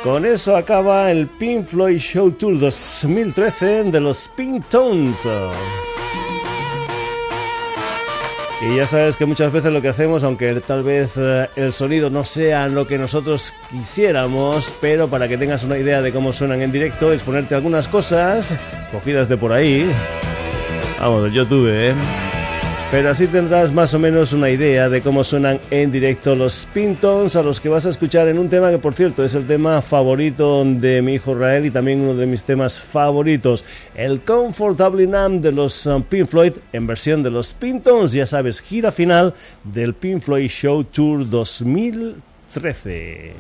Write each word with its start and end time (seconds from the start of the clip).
Con 0.04 0.28
eso 0.28 0.56
acaba 0.56 1.10
el 1.10 1.26
Pink 1.26 1.66
Floyd 1.66 1.98
Show 1.98 2.32
Tour 2.32 2.60
2013 2.60 3.86
de 3.86 4.00
los 4.00 4.30
Pintones. 4.36 5.26
Y 8.68 8.78
ya 8.78 8.86
sabes 8.88 9.16
que 9.16 9.26
muchas 9.26 9.52
veces 9.52 9.72
lo 9.72 9.82
que 9.82 9.90
hacemos, 9.90 10.24
aunque 10.24 10.56
tal 10.56 10.82
vez 10.82 11.14
eh, 11.18 11.48
el 11.56 11.72
sonido 11.72 12.10
no 12.10 12.24
sea 12.24 12.68
lo 12.68 12.88
que 12.88 12.98
nosotros 12.98 13.54
quisiéramos, 13.70 14.72
pero 14.82 15.08
para 15.08 15.28
que 15.28 15.38
tengas 15.38 15.64
una 15.64 15.78
idea 15.78 16.02
de 16.02 16.12
cómo 16.12 16.34
suenan 16.34 16.64
en 16.64 16.72
directo, 16.72 17.14
es 17.14 17.22
ponerte 17.22 17.54
algunas 17.54 17.88
cosas 17.88 18.56
cogidas 18.92 19.30
de 19.30 19.38
por 19.38 19.54
ahí. 19.54 19.88
Vamos, 21.00 21.24
del 21.24 21.34
YouTube, 21.34 21.70
¿eh? 21.72 21.94
Pero 22.96 23.10
así 23.10 23.28
tendrás 23.28 23.74
más 23.74 23.94
o 23.94 24.00
menos 24.00 24.32
una 24.32 24.50
idea 24.50 24.88
de 24.88 25.02
cómo 25.02 25.26
suenan 25.26 25.60
en 25.70 25.92
directo 25.92 26.34
los 26.34 26.66
Pintons 26.74 27.36
a 27.36 27.44
los 27.44 27.60
que 27.60 27.68
vas 27.68 27.86
a 27.86 27.90
escuchar 27.90 28.30
en 28.30 28.40
un 28.40 28.48
tema 28.48 28.72
que 28.72 28.78
por 28.78 28.94
cierto 28.94 29.22
es 29.22 29.36
el 29.36 29.46
tema 29.46 29.82
favorito 29.82 30.64
de 30.64 31.02
mi 31.02 31.16
hijo 31.16 31.36
Rael 31.36 31.66
y 31.66 31.72
también 31.72 32.00
uno 32.00 32.16
de 32.16 32.26
mis 32.26 32.46
temas 32.46 32.80
favoritos, 32.80 33.66
el 33.96 34.22
Comfortably 34.22 35.08
Numb 35.08 35.42
de 35.42 35.52
los 35.52 35.86
um, 35.88 36.04
Pink 36.04 36.30
Floyd 36.30 36.54
en 36.72 36.88
versión 36.88 37.22
de 37.22 37.32
los 37.32 37.54
Pintons, 37.54 38.14
ya 38.14 38.26
sabes, 38.26 38.62
gira 38.62 38.94
final 38.94 39.34
del 39.66 39.94
Pink 39.94 40.24
Floyd 40.24 40.48
Show 40.48 40.86
Tour 40.86 41.30
2013. 41.30 43.34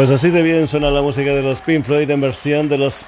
Pues 0.00 0.10
así 0.10 0.30
de 0.30 0.42
bien 0.42 0.66
suena 0.66 0.90
la 0.90 1.02
música 1.02 1.34
de 1.34 1.42
los 1.42 1.60
Pink 1.60 1.84
Floyd 1.84 2.10
en 2.10 2.22
versión 2.22 2.70
de 2.70 2.78
los 2.78 3.04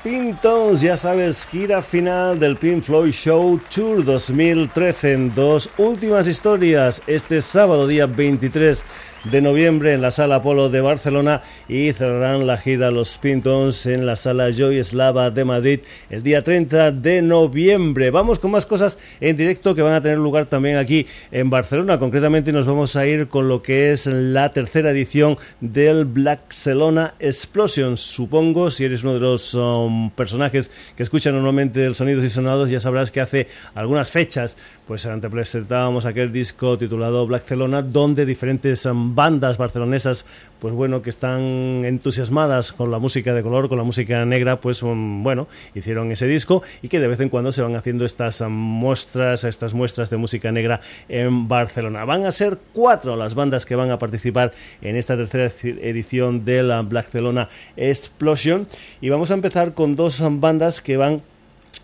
Pintos. 0.73 0.81
Ya 0.81 0.97
sabes, 0.97 1.47
gira 1.47 1.83
final 1.83 2.39
del 2.39 2.57
Pink 2.57 2.83
Floyd 2.83 3.13
Show 3.13 3.61
Tour 3.75 4.05
2013 4.05 5.13
en 5.13 5.35
dos 5.35 5.69
últimas 5.77 6.27
historias. 6.27 7.03
Este 7.07 7.41
sábado, 7.41 7.87
día 7.87 8.07
23 8.07 8.85
de 9.25 9.41
noviembre 9.41 9.93
en 9.93 10.03
la 10.03 10.11
Sala 10.11 10.37
Apolo 10.37 10.69
de 10.69 10.81
Barcelona 10.81 11.43
y 11.69 11.93
cerrarán 11.93 12.47
la 12.47 12.57
gira 12.57 12.91
Los 12.91 13.19
Pintons 13.19 13.87
en 13.87 14.05
la 14.05 14.17
Sala 14.17 14.51
Joy 14.51 14.83
Slava 14.83 15.31
de 15.31 15.45
Madrid 15.45 15.81
el 16.11 16.23
día 16.23 16.43
30 16.43 16.91
de 16.91 17.23
noviembre. 17.23 18.11
Vamos 18.11 18.39
con 18.39 18.51
más 18.51 18.67
cosas 18.67 18.99
en 19.21 19.37
directo 19.37 19.75
que 19.75 19.83
van 19.83 19.95
a 19.95 20.03
tener 20.03 20.19
lugar 20.19 20.47
también 20.47 20.77
aquí 20.77 21.07
en 21.31 21.51
Barcelona. 21.51 21.99
Concretamente 21.99 22.53
nos 22.53 22.67
vamos 22.67 22.97
a 22.97 23.07
ir 23.07 23.29
con 23.29 23.49
lo 23.49 23.63
que 23.63 23.93
es 23.93 24.07
la 24.07 24.53
tercera 24.53 24.91
edición 24.91 25.37
del 25.61 26.05
Black 26.05 26.53
Celona 26.53 27.15
Explosion. 27.21 27.97
Supongo, 27.97 28.71
si 28.71 28.85
eres 28.85 29.05
uno 29.05 29.15
de 29.15 29.21
los 29.21 29.55
um, 29.55 30.11
personajes 30.11 30.62
que 30.97 31.03
escuchan 31.03 31.35
normalmente 31.35 31.85
el 31.85 31.95
Sonidos 31.95 32.25
y 32.25 32.29
Sonados, 32.29 32.71
ya 32.71 32.81
sabrás 32.81 33.11
que 33.11 33.21
hace 33.21 33.47
algunas 33.75 34.11
fechas 34.11 34.57
pues 34.87 35.07
ante 35.07 35.31
presentábamos 35.31 36.07
aquel 36.07 36.33
disco 36.33 36.77
titulado 36.79 37.27
Black 37.27 37.45
Celona, 37.45 37.83
donde 37.83 38.27
diferentes 38.27 38.87
bandas 38.93 39.59
barcelonesas 39.59 40.27
pues 40.63 40.75
bueno, 40.75 41.03
que 41.03 41.11
están 41.11 41.41
entusiasmadas 41.85 42.71
con 42.71 42.93
la 42.93 43.01
música 43.01 43.35
de 43.35 43.43
color, 43.43 43.69
con 43.69 43.79
la 43.79 43.83
música 43.83 44.25
negra, 44.25 44.61
pues 44.61 44.85
um, 44.85 45.25
bueno, 45.25 45.49
hicieron 45.75 46.13
ese 46.13 46.29
disco 46.29 46.63
y 46.83 46.89
que 46.89 47.01
de 47.01 47.09
vez 47.09 47.19
en 47.19 47.31
cuando 47.31 47.51
se 47.51 47.63
van 47.63 47.75
haciendo 47.75 48.05
estas 48.05 48.41
muestras, 48.49 49.43
estas 49.43 49.75
muestras 49.75 50.09
de 50.09 50.19
música 50.19 50.53
negra 50.53 50.81
en 51.09 51.49
Barcelona. 51.49 52.05
Van 52.05 52.27
a 52.27 52.31
ser 52.31 52.59
cuatro 52.73 53.17
las 53.17 53.35
bandas 53.35 53.67
que 53.67 53.75
van 53.75 53.91
a 53.91 53.99
participar 53.99 54.53
en 54.83 54.95
esta 54.95 55.17
tercera 55.17 55.51
edición 55.63 56.45
de 56.45 56.63
la 56.63 56.83
Black 56.83 57.11
Celona 57.11 57.49
Explosion 57.77 58.69
y 59.01 59.09
vamos 59.09 59.33
a 59.33 59.35
empezar 59.35 59.75
con 59.75 59.97
dos 59.97 60.21
um, 60.21 60.41
que 60.83 60.97
van 60.97 61.23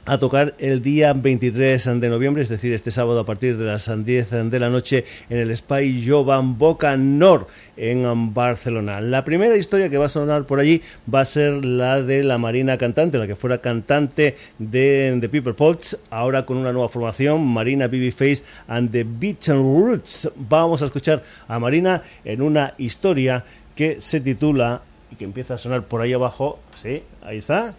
a 0.04 0.18
tocar 0.18 0.54
el 0.58 0.82
día 0.82 1.12
23 1.12 2.00
de 2.00 2.08
noviembre, 2.08 2.42
es 2.42 2.48
decir, 2.48 2.72
este 2.72 2.90
sábado 2.90 3.20
a 3.20 3.26
partir 3.26 3.56
de 3.56 3.64
las 3.64 3.90
10 4.04 4.50
de 4.50 4.58
la 4.58 4.68
noche 4.68 5.04
en 5.30 5.38
el 5.38 5.56
Spy 5.56 6.06
Jovan 6.06 6.58
Boca 6.58 6.96
Nord 6.96 7.46
en 7.76 8.34
Barcelona. 8.34 9.00
La 9.00 9.24
primera 9.24 9.56
historia 9.56 9.88
que 9.88 9.96
va 9.96 10.06
a 10.06 10.10
sonar 10.10 10.44
por 10.44 10.60
allí 10.60 10.82
va 11.12 11.20
a 11.20 11.24
ser 11.24 11.64
la 11.64 12.02
de 12.02 12.22
la 12.22 12.36
Marina 12.36 12.76
cantante, 12.76 13.18
la 13.18 13.26
que 13.26 13.36
fuera 13.36 13.58
cantante 13.58 14.36
de 14.58 15.16
The 15.20 15.28
People 15.28 15.54
Pots, 15.54 15.98
ahora 16.10 16.44
con 16.44 16.58
una 16.58 16.72
nueva 16.72 16.88
formación, 16.88 17.46
Marina 17.46 17.86
Babyface 17.86 18.42
and 18.66 18.90
the 18.90 19.04
Beaten 19.04 19.56
Roots. 19.56 20.30
Vamos 20.36 20.82
a 20.82 20.86
escuchar 20.86 21.22
a 21.48 21.58
Marina 21.58 22.02
en 22.24 22.42
una 22.42 22.74
historia 22.78 23.44
que 23.74 24.00
se 24.00 24.20
titula 24.20 24.82
y 25.10 25.16
que 25.16 25.24
empieza 25.24 25.54
a 25.54 25.58
sonar 25.58 25.84
por 25.84 26.00
ahí 26.00 26.12
abajo, 26.12 26.58
sí, 26.82 27.02
ahí 27.22 27.38
está, 27.38 27.74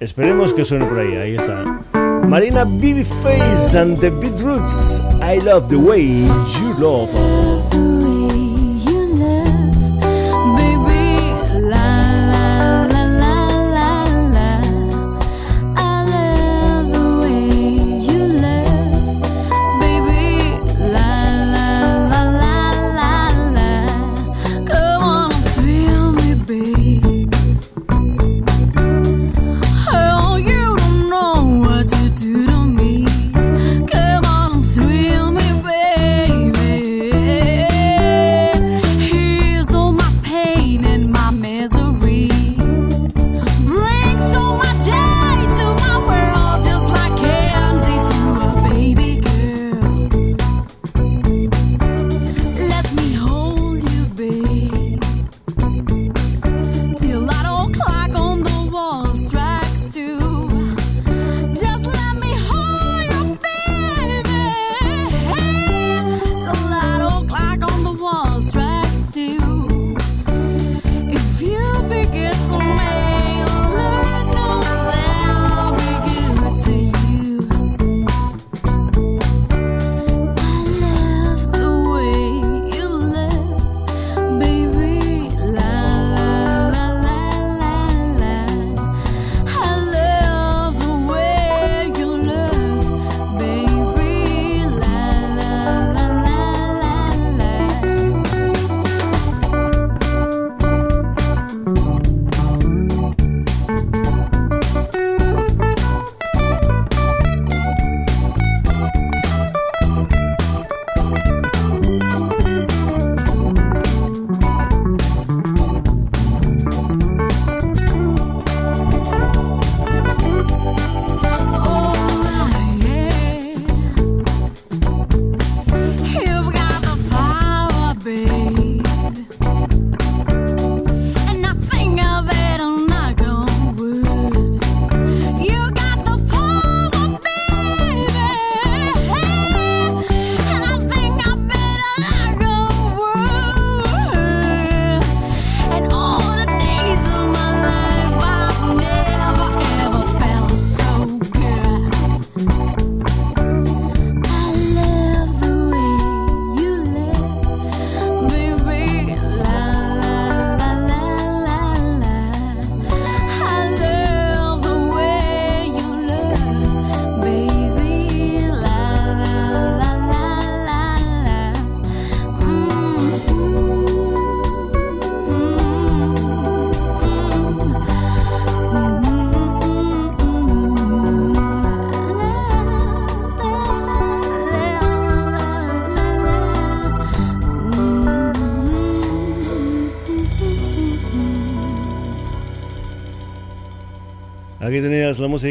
Esperemos 0.00 0.54
que 0.54 0.64
suene 0.64 0.86
por 0.86 0.98
ahí, 0.98 1.14
ahí 1.14 1.36
está. 1.36 1.62
Marina 2.26 2.64
Face 2.64 3.78
and 3.78 4.00
the 4.00 4.08
Beatroots. 4.08 4.98
I 5.20 5.40
love 5.44 5.68
the 5.68 5.76
way 5.76 6.24
you 6.58 6.74
love. 6.78 7.99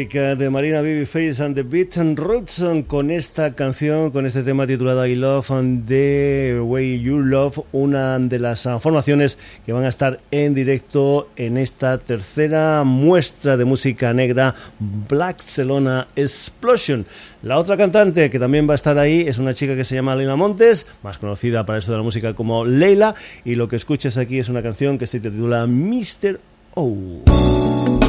Música 0.00 0.34
de 0.34 0.48
Marina 0.48 0.80
Babyface 0.80 1.42
and 1.44 1.54
the 1.54 1.62
Beat 1.62 1.98
and 1.98 2.18
Roots 2.18 2.64
con 2.86 3.10
esta 3.10 3.52
canción, 3.52 4.10
con 4.10 4.24
este 4.24 4.42
tema 4.42 4.66
titulado 4.66 5.06
I 5.06 5.14
Love 5.14 5.50
and 5.50 5.86
the 5.86 6.58
Way 6.58 7.02
You 7.02 7.18
Love, 7.18 7.58
una 7.72 8.18
de 8.18 8.38
las 8.38 8.66
formaciones 8.80 9.36
que 9.66 9.74
van 9.74 9.84
a 9.84 9.88
estar 9.88 10.18
en 10.30 10.54
directo 10.54 11.28
en 11.36 11.58
esta 11.58 11.98
tercera 11.98 12.82
muestra 12.82 13.58
de 13.58 13.66
música 13.66 14.14
negra 14.14 14.54
Black 14.78 15.42
Celona 15.42 16.06
Explosion. 16.16 17.04
La 17.42 17.58
otra 17.58 17.76
cantante 17.76 18.30
que 18.30 18.38
también 18.38 18.66
va 18.66 18.72
a 18.72 18.76
estar 18.76 18.96
ahí 18.96 19.28
es 19.28 19.36
una 19.36 19.52
chica 19.52 19.76
que 19.76 19.84
se 19.84 19.96
llama 19.96 20.16
Leila 20.16 20.34
Montes, 20.34 20.86
más 21.02 21.18
conocida 21.18 21.66
para 21.66 21.78
eso 21.78 21.92
de 21.92 21.98
la 21.98 22.04
música 22.04 22.32
como 22.32 22.64
Leila, 22.64 23.14
y 23.44 23.54
lo 23.54 23.68
que 23.68 23.76
escuchas 23.76 24.16
aquí 24.16 24.38
es 24.38 24.48
una 24.48 24.62
canción 24.62 24.96
que 24.96 25.06
se 25.06 25.20
titula 25.20 25.66
Mr. 25.66 26.40
O. 26.72 27.99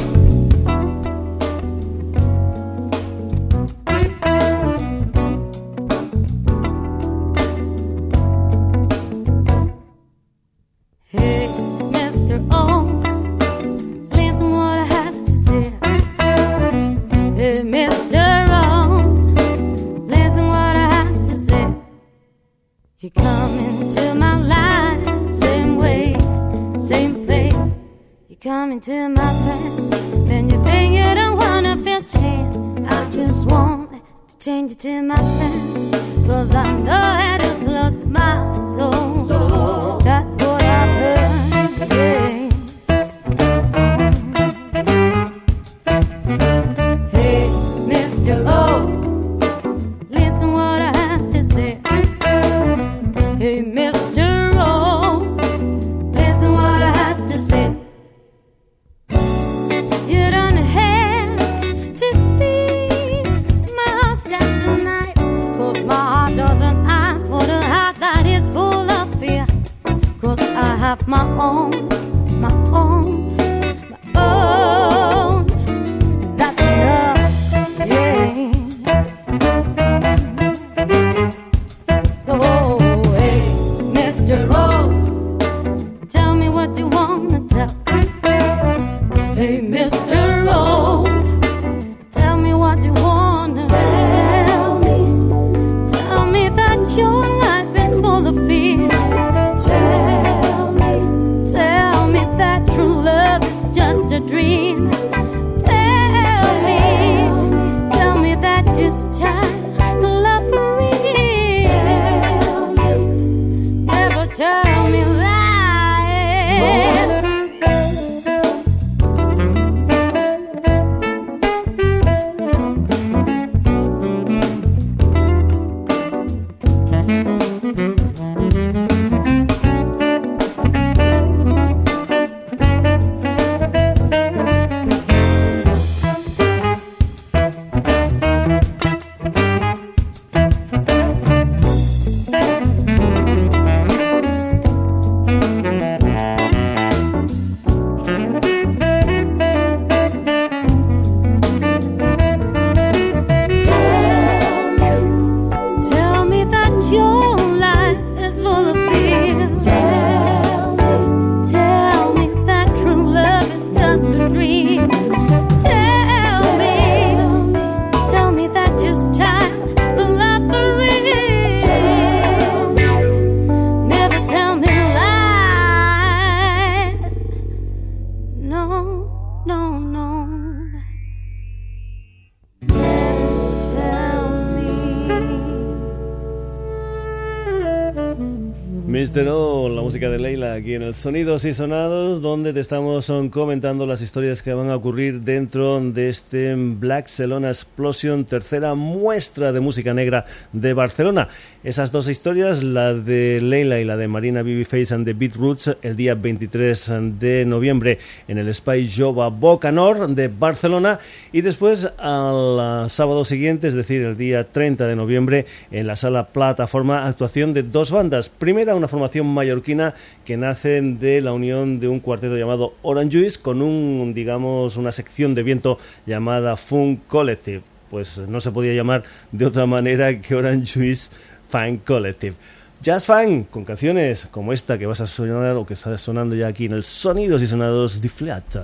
aquí 190.04 190.74
en 190.74 190.82
el 190.82 190.94
Sonidos 190.96 191.44
y 191.44 191.52
Sonados, 191.52 192.20
donde 192.20 192.52
te 192.52 192.58
estamos 192.58 193.08
um, 193.08 193.30
comentando 193.30 193.86
las 193.86 194.02
historias 194.02 194.42
que 194.42 194.52
van 194.52 194.68
a 194.68 194.74
ocurrir 194.74 195.20
dentro 195.20 195.80
de 195.80 196.08
este 196.08 196.56
Black 196.56 197.06
Celona 197.06 197.48
Explosion, 197.48 198.24
tercera 198.24 198.74
muestra 198.74 199.52
de 199.52 199.60
música 199.60 199.94
negra 199.94 200.24
de 200.52 200.74
Barcelona. 200.74 201.28
Esas 201.62 201.92
dos 201.92 202.08
historias, 202.08 202.64
la 202.64 202.94
de 202.94 203.40
Leila 203.40 203.78
y 203.78 203.84
la 203.84 203.96
de 203.96 204.08
Marina 204.08 204.42
Babyface 204.42 204.92
and 204.92 205.04
the 205.04 205.12
Beat 205.12 205.36
Roots, 205.36 205.76
el 205.82 205.94
día 205.94 206.16
23 206.16 206.90
de 207.20 207.44
noviembre 207.44 207.98
en 208.26 208.38
el 208.38 208.52
Spy 208.52 208.90
Jova 208.92 209.28
Bocanor 209.28 210.08
de 210.08 210.26
Barcelona 210.26 210.98
y 211.30 211.42
después 211.42 211.88
al 211.98 212.90
sábado 212.90 213.24
siguiente, 213.24 213.68
es 213.68 213.74
decir, 213.74 214.02
el 214.02 214.16
día 214.16 214.48
30 214.48 214.84
de 214.88 214.96
noviembre 214.96 215.46
en 215.70 215.86
la 215.86 215.94
sala 215.94 216.26
plataforma 216.26 217.06
actuación 217.06 217.54
de 217.54 217.62
dos 217.62 217.92
bandas. 217.92 218.28
Primera, 218.28 218.74
una 218.74 218.88
formación 218.88 219.28
mallorquina 219.28 219.91
que 220.24 220.36
nace 220.36 220.80
nacen 220.80 220.98
de 220.98 221.20
la 221.20 221.32
unión 221.32 221.80
de 221.80 221.88
un 221.88 222.00
cuarteto 222.00 222.36
llamado 222.36 222.74
Orange 222.82 223.18
Juice 223.18 223.40
con 223.40 223.62
un, 223.62 224.12
digamos, 224.14 224.76
una 224.76 224.92
sección 224.92 225.34
de 225.34 225.42
viento 225.42 225.78
llamada 226.06 226.56
Funk 226.56 227.00
Collective. 227.08 227.62
Pues 227.90 228.18
no 228.18 228.40
se 228.40 228.50
podía 228.50 228.74
llamar 228.74 229.02
de 229.32 229.46
otra 229.46 229.66
manera 229.66 230.20
que 230.20 230.34
Orange 230.34 230.72
Juice 230.72 231.10
Fan 231.48 231.78
Collective. 231.78 232.34
Jazz 232.82 233.06
Fan, 233.06 233.44
con 233.44 233.64
canciones 233.64 234.26
como 234.30 234.52
esta 234.52 234.76
que 234.76 234.86
vas 234.86 235.00
a 235.00 235.06
sonar 235.06 235.54
o 235.54 235.64
que 235.64 235.74
está 235.74 235.96
sonando 235.98 236.34
ya 236.34 236.48
aquí 236.48 236.64
en 236.64 236.72
el 236.72 236.82
Sonidos 236.82 237.40
y 237.40 237.46
Sonados 237.46 238.00
de 238.00 238.08
Flat. 238.08 238.56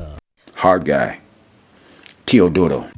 Hard 0.56 0.84
Guy, 0.84 1.20
Teodoro. 2.24 2.88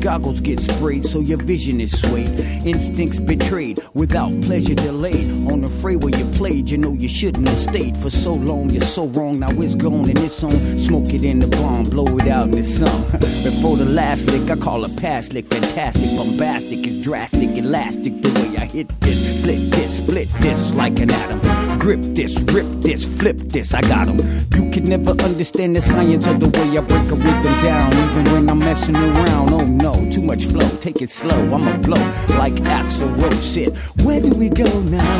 Goggles 0.00 0.40
get 0.40 0.60
sprayed 0.60 1.04
so 1.04 1.20
your 1.20 1.38
vision 1.38 1.80
is 1.80 1.98
swayed. 2.00 2.40
Instincts 2.64 3.20
betrayed 3.20 3.78
without 3.94 4.30
pleasure 4.42 4.74
delayed. 4.74 5.28
On 5.50 5.60
the 5.60 5.68
freeway 5.68 6.12
you 6.16 6.24
played, 6.36 6.70
you 6.70 6.78
know 6.78 6.92
you 6.92 7.08
shouldn't 7.08 7.48
have 7.48 7.58
stayed 7.58 7.96
for 7.96 8.10
so 8.10 8.32
long. 8.32 8.70
You're 8.70 8.82
so 8.82 9.06
wrong, 9.08 9.40
now 9.40 9.50
it's 9.50 9.74
gone 9.74 10.08
and 10.08 10.18
it's 10.18 10.42
on. 10.42 10.50
Smoke 10.50 11.12
it 11.12 11.22
in 11.22 11.38
the 11.38 11.46
bomb, 11.48 11.84
blow 11.84 12.06
it 12.18 12.28
out 12.28 12.44
in 12.44 12.52
the 12.52 12.62
sun. 12.62 13.02
Before 13.42 13.76
the 13.76 13.84
last 13.84 14.26
lick, 14.26 14.50
I 14.50 14.56
call 14.56 14.84
a 14.84 14.88
past 14.88 15.32
lick 15.32 15.46
fantastic, 15.46 16.16
bombastic, 16.16 16.86
and 16.86 17.02
drastic, 17.02 17.50
elastic. 17.56 18.20
The 18.22 18.28
way 18.40 18.56
I 18.56 18.66
hit 18.66 18.88
this, 19.00 19.18
split 19.38 19.70
this, 19.70 19.98
split 19.98 20.28
this 20.40 20.74
like 20.74 20.98
an 21.00 21.10
atom. 21.10 21.40
Grip 21.78 22.00
this, 22.02 22.38
rip 22.52 22.66
this, 22.82 23.04
flip 23.18 23.38
this, 23.38 23.74
I 23.74 23.80
got 23.82 24.08
'em. 24.08 24.18
You 24.54 24.70
can 24.70 24.84
never 24.84 25.12
understand 25.22 25.76
the 25.76 25.82
science 25.82 26.26
of 26.26 26.38
the 26.40 26.48
way 26.48 26.76
I 26.76 26.80
break 26.82 27.10
a 27.10 27.14
rhythm 27.14 27.54
down, 27.62 27.92
even 27.92 28.24
when 28.32 28.50
I'm 28.50 28.58
messing 28.58 28.96
around. 28.96 29.52
Oh 29.52 29.64
no, 29.64 29.89
too 30.10 30.22
much 30.22 30.44
flow, 30.44 30.68
take 30.80 31.02
it 31.02 31.10
slow, 31.10 31.40
I'ma 31.54 31.76
blow 31.78 32.04
like 32.38 32.54
Axl 32.78 33.10
Rose 33.20 33.44
said. 33.54 33.76
Where 34.04 34.20
do 34.20 34.30
we 34.30 34.48
go 34.48 34.70
now? 34.82 35.16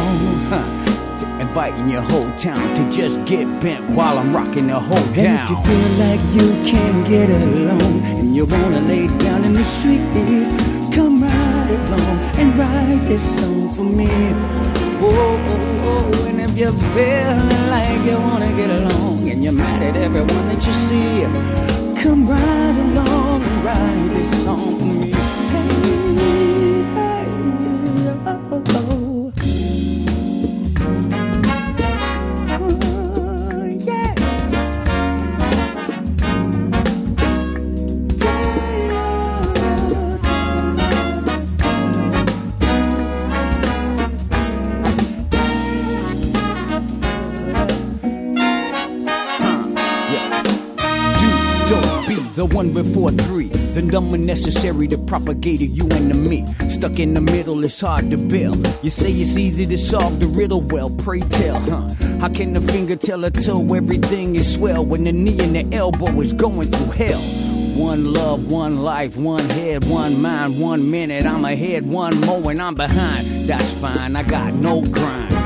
Huh. 0.50 0.66
Inviting 1.40 1.88
your 1.88 2.02
whole 2.02 2.30
town 2.36 2.74
to 2.76 2.90
just 2.90 3.24
get 3.24 3.46
bent 3.60 3.84
while 3.96 4.18
I'm 4.18 4.34
rocking 4.34 4.66
the 4.66 4.78
whole 4.78 5.08
town. 5.14 5.18
And 5.18 5.42
if 5.42 5.50
you 5.50 5.58
feel 5.68 5.90
like 6.06 6.22
you 6.36 6.48
can't 6.70 7.08
get 7.08 7.30
along 7.30 8.02
and 8.20 8.36
you 8.36 8.44
wanna 8.46 8.80
lay 8.82 9.06
down 9.18 9.44
in 9.44 9.54
the 9.54 9.64
street, 9.64 10.00
come 10.94 11.22
right 11.22 11.70
along 11.86 12.18
and 12.40 12.56
write 12.56 13.02
this 13.08 13.24
song 13.40 13.70
for 13.70 13.84
me. 13.84 14.08
Oh, 15.02 15.10
oh, 15.52 16.12
oh, 16.12 16.26
and 16.28 16.40
if 16.40 16.56
you're 16.56 16.78
feeling 16.94 17.66
like 17.74 18.00
you 18.04 18.18
wanna 18.18 18.52
get 18.54 18.70
along 18.70 19.28
and 19.30 19.42
you're 19.42 19.52
mad 19.52 19.82
at 19.82 19.96
everyone 19.96 20.46
that 20.50 20.66
you 20.66 20.72
see, 20.72 21.24
come 22.02 22.26
right 22.28 22.76
along 22.86 23.42
and 23.42 23.64
write 23.64 24.08
this 24.14 24.44
song 24.44 24.59
be 52.70 52.82
before 52.82 53.12
three. 53.12 53.48
The 53.48 53.82
number 53.82 54.18
necessary 54.18 54.88
to 54.88 54.98
propagate 54.98 55.60
a 55.60 55.66
you 55.66 55.84
and 55.90 56.10
the 56.10 56.14
me. 56.14 56.46
Stuck 56.68 56.98
in 56.98 57.14
the 57.14 57.20
middle, 57.20 57.64
it's 57.64 57.80
hard 57.80 58.10
to 58.10 58.16
build. 58.16 58.66
You 58.82 58.90
say 58.90 59.12
it's 59.12 59.36
easy 59.36 59.66
to 59.66 59.78
solve 59.78 60.20
the 60.20 60.26
riddle, 60.26 60.60
well, 60.60 60.90
pray 60.90 61.20
tell, 61.20 61.60
huh? 61.60 61.88
How 62.20 62.28
can 62.28 62.52
the 62.52 62.60
finger 62.60 62.96
tell 62.96 63.24
a 63.24 63.30
toe 63.30 63.74
everything 63.74 64.36
is 64.36 64.54
swell 64.54 64.84
when 64.84 65.04
the 65.04 65.12
knee 65.12 65.38
and 65.40 65.54
the 65.54 65.76
elbow 65.76 66.20
is 66.20 66.32
going 66.32 66.70
through 66.70 66.92
hell? 66.92 67.20
One 67.76 68.12
love, 68.12 68.50
one 68.50 68.82
life, 68.82 69.16
one 69.16 69.48
head, 69.50 69.84
one 69.84 70.20
mind, 70.20 70.60
one 70.60 70.90
minute. 70.90 71.24
I'm 71.24 71.44
ahead, 71.44 71.86
one 71.86 72.20
more, 72.20 72.50
and 72.50 72.60
I'm 72.60 72.74
behind. 72.74 73.26
That's 73.48 73.72
fine, 73.80 74.16
I 74.16 74.22
got 74.22 74.52
no 74.54 74.82
grind. 74.82 75.39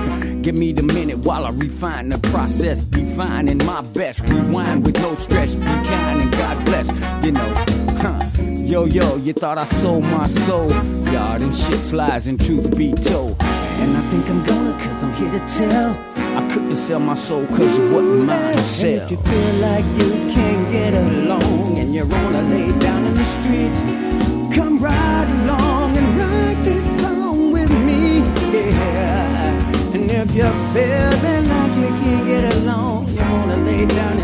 Give 0.44 0.58
me 0.58 0.74
the 0.74 0.82
minute 0.82 1.24
while 1.24 1.46
I 1.46 1.50
refine 1.52 2.10
the 2.10 2.18
process, 2.18 2.84
defining 2.84 3.64
my 3.64 3.80
best. 3.80 4.20
Rewind 4.28 4.84
with 4.84 5.00
no 5.00 5.16
stress, 5.16 5.54
be 5.54 5.64
kind 5.64 6.20
and 6.20 6.32
God 6.32 6.62
bless. 6.66 6.86
You 7.24 7.32
know, 7.32 7.54
huh? 7.96 8.20
Yo, 8.42 8.84
yo, 8.84 9.16
you 9.16 9.32
thought 9.32 9.56
I 9.56 9.64
sold 9.64 10.02
my 10.02 10.26
soul. 10.26 10.70
Y'all, 11.10 11.38
them 11.38 11.50
shit's 11.50 11.94
lies 11.94 12.26
and 12.26 12.38
truth 12.38 12.76
be 12.76 12.92
told. 12.92 13.40
And 13.40 13.96
I 13.96 14.02
think 14.10 14.28
I'm 14.28 14.44
gonna, 14.44 14.72
cause 14.72 15.02
I'm 15.02 15.14
here 15.14 15.32
to 15.32 15.56
tell. 15.56 15.92
I 16.36 16.46
couldn't 16.52 16.74
sell 16.74 17.00
my 17.00 17.14
soul 17.14 17.46
cause 17.46 17.78
it 17.78 17.90
wasn't 17.90 18.26
mine 18.26 18.56
to 18.56 18.86
And 18.86 19.02
if 19.02 19.10
you 19.12 19.16
feel 19.16 19.54
like 19.62 19.84
you 19.96 20.34
can't 20.34 20.70
get 20.70 20.92
along 20.92 21.78
and 21.78 21.94
you 21.94 22.04
wanna 22.04 22.42
lay 22.42 22.70
down 22.80 23.02
in 23.02 23.14
the 23.14 23.24
streets, 23.24 23.80
come 24.54 24.76
right 24.78 25.40
along 25.40 25.73
you're 30.34 30.50
feeling 30.74 31.48
like 31.48 31.76
you 31.76 31.88
can't 32.02 32.26
get 32.26 32.54
along, 32.56 33.06
you 33.08 33.20
wanna 33.20 33.56
lay 33.58 33.86
down 33.86 34.23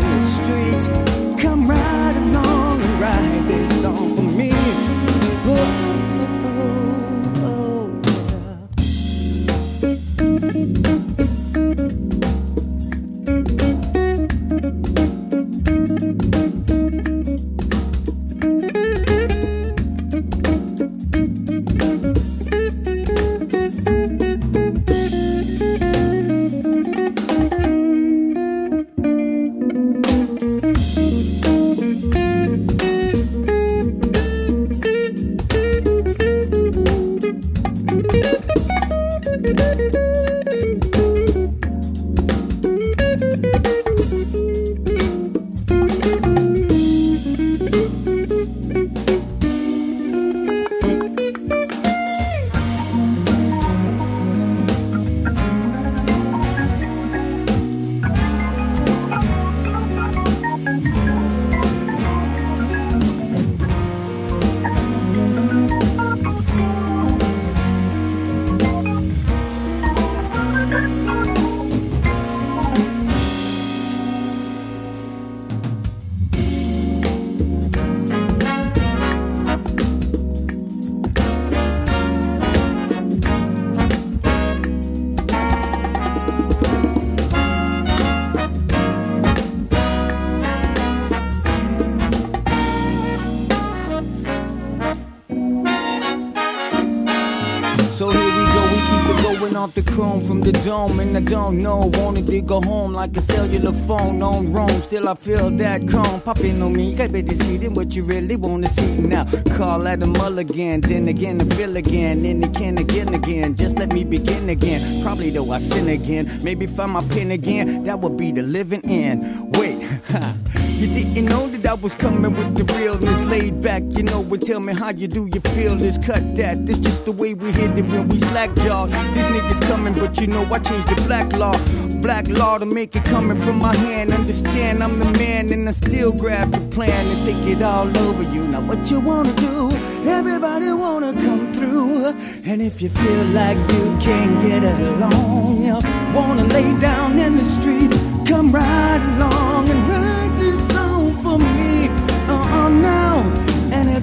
don't 101.31 101.59
know, 101.59 101.89
wanted 101.93 102.25
to 102.25 102.41
go 102.41 102.59
home 102.59 102.91
like 102.91 103.15
a 103.15 103.21
cellular 103.21 103.71
phone 103.71 104.21
on 104.21 104.51
Rome. 104.51 104.81
Still, 104.81 105.07
I 105.07 105.15
feel 105.15 105.49
that 105.51 105.87
chrome 105.87 106.19
popping 106.19 106.61
on 106.61 106.73
me. 106.73 106.89
You 106.89 106.97
got 106.97 107.13
better 107.13 107.33
see 107.45 107.55
than 107.55 107.73
what 107.73 107.95
you 107.95 108.03
really 108.03 108.35
want 108.35 108.65
to 108.65 108.73
see 108.73 108.97
now. 108.97 109.23
Call 109.55 109.87
at 109.87 110.03
a 110.03 110.07
mulligan, 110.07 110.81
then 110.81 111.07
again, 111.07 111.41
I 111.41 111.55
feel 111.55 111.77
again. 111.77 112.23
Then 112.23 112.43
again, 112.43 112.77
again, 112.77 113.13
again. 113.13 113.55
Just 113.55 113.77
let 113.79 113.93
me 113.93 114.03
begin 114.03 114.49
again. 114.49 115.01
Probably 115.03 115.29
though 115.29 115.49
I 115.51 115.59
sin 115.59 115.87
again. 115.87 116.29
Maybe 116.43 116.67
find 116.67 116.91
my 116.91 117.03
pen 117.07 117.31
again. 117.31 117.85
That 117.85 117.99
would 117.99 118.17
be 118.17 118.33
the 118.33 118.41
living 118.41 118.83
end. 118.83 119.55
Wait, 119.55 119.77
You 120.81 120.87
didn't 120.87 121.25
know 121.25 121.47
that 121.47 121.63
I 121.69 121.75
was 121.75 121.93
coming 121.93 122.33
with 122.35 122.55
the 122.57 122.63
realness 122.73 123.21
laid 123.29 123.61
back, 123.61 123.83
you 123.89 124.01
know, 124.01 124.21
and 124.21 124.41
tell 124.41 124.59
me 124.59 124.73
how 124.73 124.89
you 124.89 125.07
do 125.07 125.29
you 125.31 125.39
feel 125.53 125.75
this 125.75 125.95
cut 126.03 126.35
that. 126.37 126.65
This 126.65 126.79
just 126.79 127.05
the 127.05 127.11
way 127.11 127.35
we 127.35 127.51
hit 127.51 127.77
it 127.77 127.87
when 127.91 128.07
we 128.07 128.19
slack 128.19 128.55
jaw. 128.55 128.87
These 128.87 129.29
niggas 129.35 129.61
coming, 129.67 129.93
but 129.93 130.19
you 130.19 130.25
know 130.25 130.41
I 130.51 130.57
changed 130.57 130.87
the 130.89 130.99
black 131.05 131.31
law. 131.33 131.55
Black 132.01 132.27
law 132.29 132.57
to 132.57 132.65
make 132.65 132.95
it 132.95 133.05
coming 133.05 133.37
from 133.37 133.59
my 133.59 133.75
hand. 133.75 134.11
Understand 134.11 134.83
I'm 134.83 134.97
the 134.97 135.05
man 135.19 135.53
and 135.53 135.69
I 135.69 135.73
still 135.73 136.13
grab 136.13 136.51
the 136.51 136.61
plan 136.75 137.05
and 137.11 137.19
think 137.25 137.45
it 137.45 137.61
all 137.61 137.95
over 137.99 138.23
you. 138.23 138.47
Now 138.47 138.61
what 138.61 138.89
you 138.89 139.01
wanna 139.01 139.35
do? 139.35 139.69
Everybody 140.09 140.71
wanna 140.71 141.13
come 141.13 141.53
through. 141.53 142.05
And 142.43 142.59
if 142.59 142.81
you 142.81 142.89
feel 142.89 143.25
like 143.25 143.59
you 143.73 143.85
can't 144.01 144.41
get 144.41 144.63
along, 144.63 145.63
you 145.63 145.75
wanna 146.15 146.45
lay 146.45 146.75
down 146.79 147.19
in 147.19 147.37
the 147.37 147.45
street, 147.45 147.91
come 148.27 148.51
right 148.51 149.03
along 149.15 149.50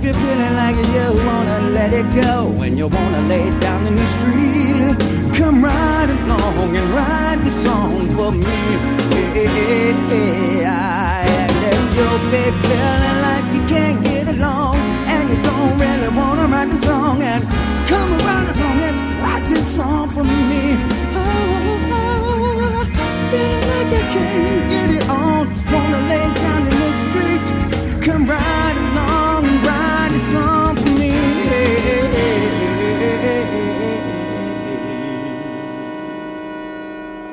you're 0.08 0.16
feeling 0.16 0.48
you 0.94 1.06
wanna 1.26 1.58
let 1.78 1.92
it 1.92 2.08
go 2.14 2.48
when 2.58 2.78
you 2.78 2.86
wanna 2.88 3.20
lay 3.28 3.50
down 3.60 3.86
in 3.86 3.94
the 3.94 4.06
street. 4.06 4.96
Come 5.36 5.62
right 5.62 6.08
along 6.16 6.76
and 6.76 6.88
write 6.96 7.40
the 7.44 7.50
song 7.66 8.08
for 8.16 8.30
me. 8.32 8.60
Yeah, 10.62 11.26
and 11.40 11.52
if 11.72 11.82
you'll 11.96 12.24
be 12.32 12.44
feeling 12.62 13.18
like 13.26 13.46
you 13.56 13.62
can't 13.74 14.00
get 14.02 14.26
along 14.34 14.76
and 15.12 15.24
you 15.30 15.38
don't 15.42 15.74
really 15.78 16.10
wanna 16.20 16.46
write 16.52 16.70
the 16.70 16.80
song, 16.86 17.22
and 17.22 17.42
come 17.86 18.10
right 18.26 18.48
along 18.54 18.78
and 18.88 18.96
write 19.22 19.44
this 19.50 19.66
song 19.76 20.08
for 20.08 20.24
me. 20.24 20.37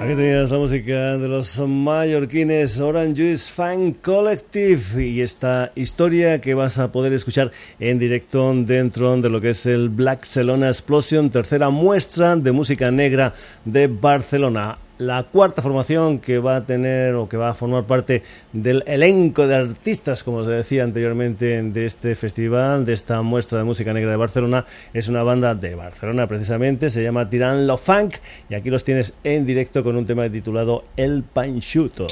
Aquí 0.05 0.13
tenías 0.13 0.51
la 0.51 0.59
música 0.59 1.17
de 1.17 1.27
los 1.27 1.59
mallorquines 1.59 2.79
Orange 2.79 3.23
Juice 3.23 3.51
Fan 3.51 3.93
Collective 3.93 5.03
y 5.03 5.21
esta 5.21 5.71
historia 5.73 6.39
que 6.39 6.53
vas 6.53 6.77
a 6.77 6.91
poder 6.91 7.11
escuchar 7.13 7.49
en 7.79 7.97
directo 7.97 8.53
dentro 8.53 9.17
de 9.17 9.29
lo 9.31 9.41
que 9.41 9.49
es 9.49 9.65
el 9.65 9.89
Black 9.89 10.23
Celona 10.23 10.67
Explosion, 10.67 11.31
tercera 11.31 11.71
muestra 11.71 12.35
de 12.35 12.51
música 12.51 12.91
negra 12.91 13.33
de 13.65 13.87
Barcelona 13.87 14.77
la 14.97 15.23
cuarta 15.23 15.61
formación 15.61 16.19
que 16.19 16.39
va 16.39 16.57
a 16.57 16.65
tener 16.65 17.15
o 17.15 17.27
que 17.27 17.37
va 17.37 17.49
a 17.49 17.53
formar 17.53 17.83
parte 17.83 18.23
del 18.53 18.83
elenco 18.87 19.47
de 19.47 19.55
artistas, 19.55 20.23
como 20.23 20.37
os 20.37 20.47
decía 20.47 20.83
anteriormente, 20.83 21.61
de 21.61 21.85
este 21.85 22.15
festival, 22.15 22.85
de 22.85 22.93
esta 22.93 23.21
muestra 23.21 23.57
de 23.57 23.63
música 23.63 23.93
negra 23.93 24.11
de 24.11 24.17
Barcelona, 24.17 24.65
es 24.93 25.07
una 25.07 25.23
banda 25.23 25.55
de 25.55 25.75
Barcelona 25.75 26.27
precisamente, 26.27 26.89
se 26.89 27.03
llama 27.03 27.29
Tiran 27.29 27.67
Lo 27.67 27.77
Funk. 27.77 28.15
Y 28.49 28.55
aquí 28.55 28.69
los 28.69 28.83
tienes 28.83 29.13
en 29.23 29.45
directo 29.45 29.83
con 29.83 29.95
un 29.95 30.05
tema 30.05 30.29
titulado 30.29 30.83
El 30.95 31.23
Panchuto. 31.23 32.07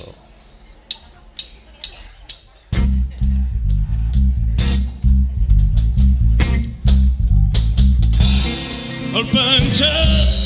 El 9.16 9.28
Panxet 9.28 10.43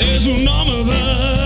es 0.00 0.26
un 0.26 0.46
hombre. 0.48 1.37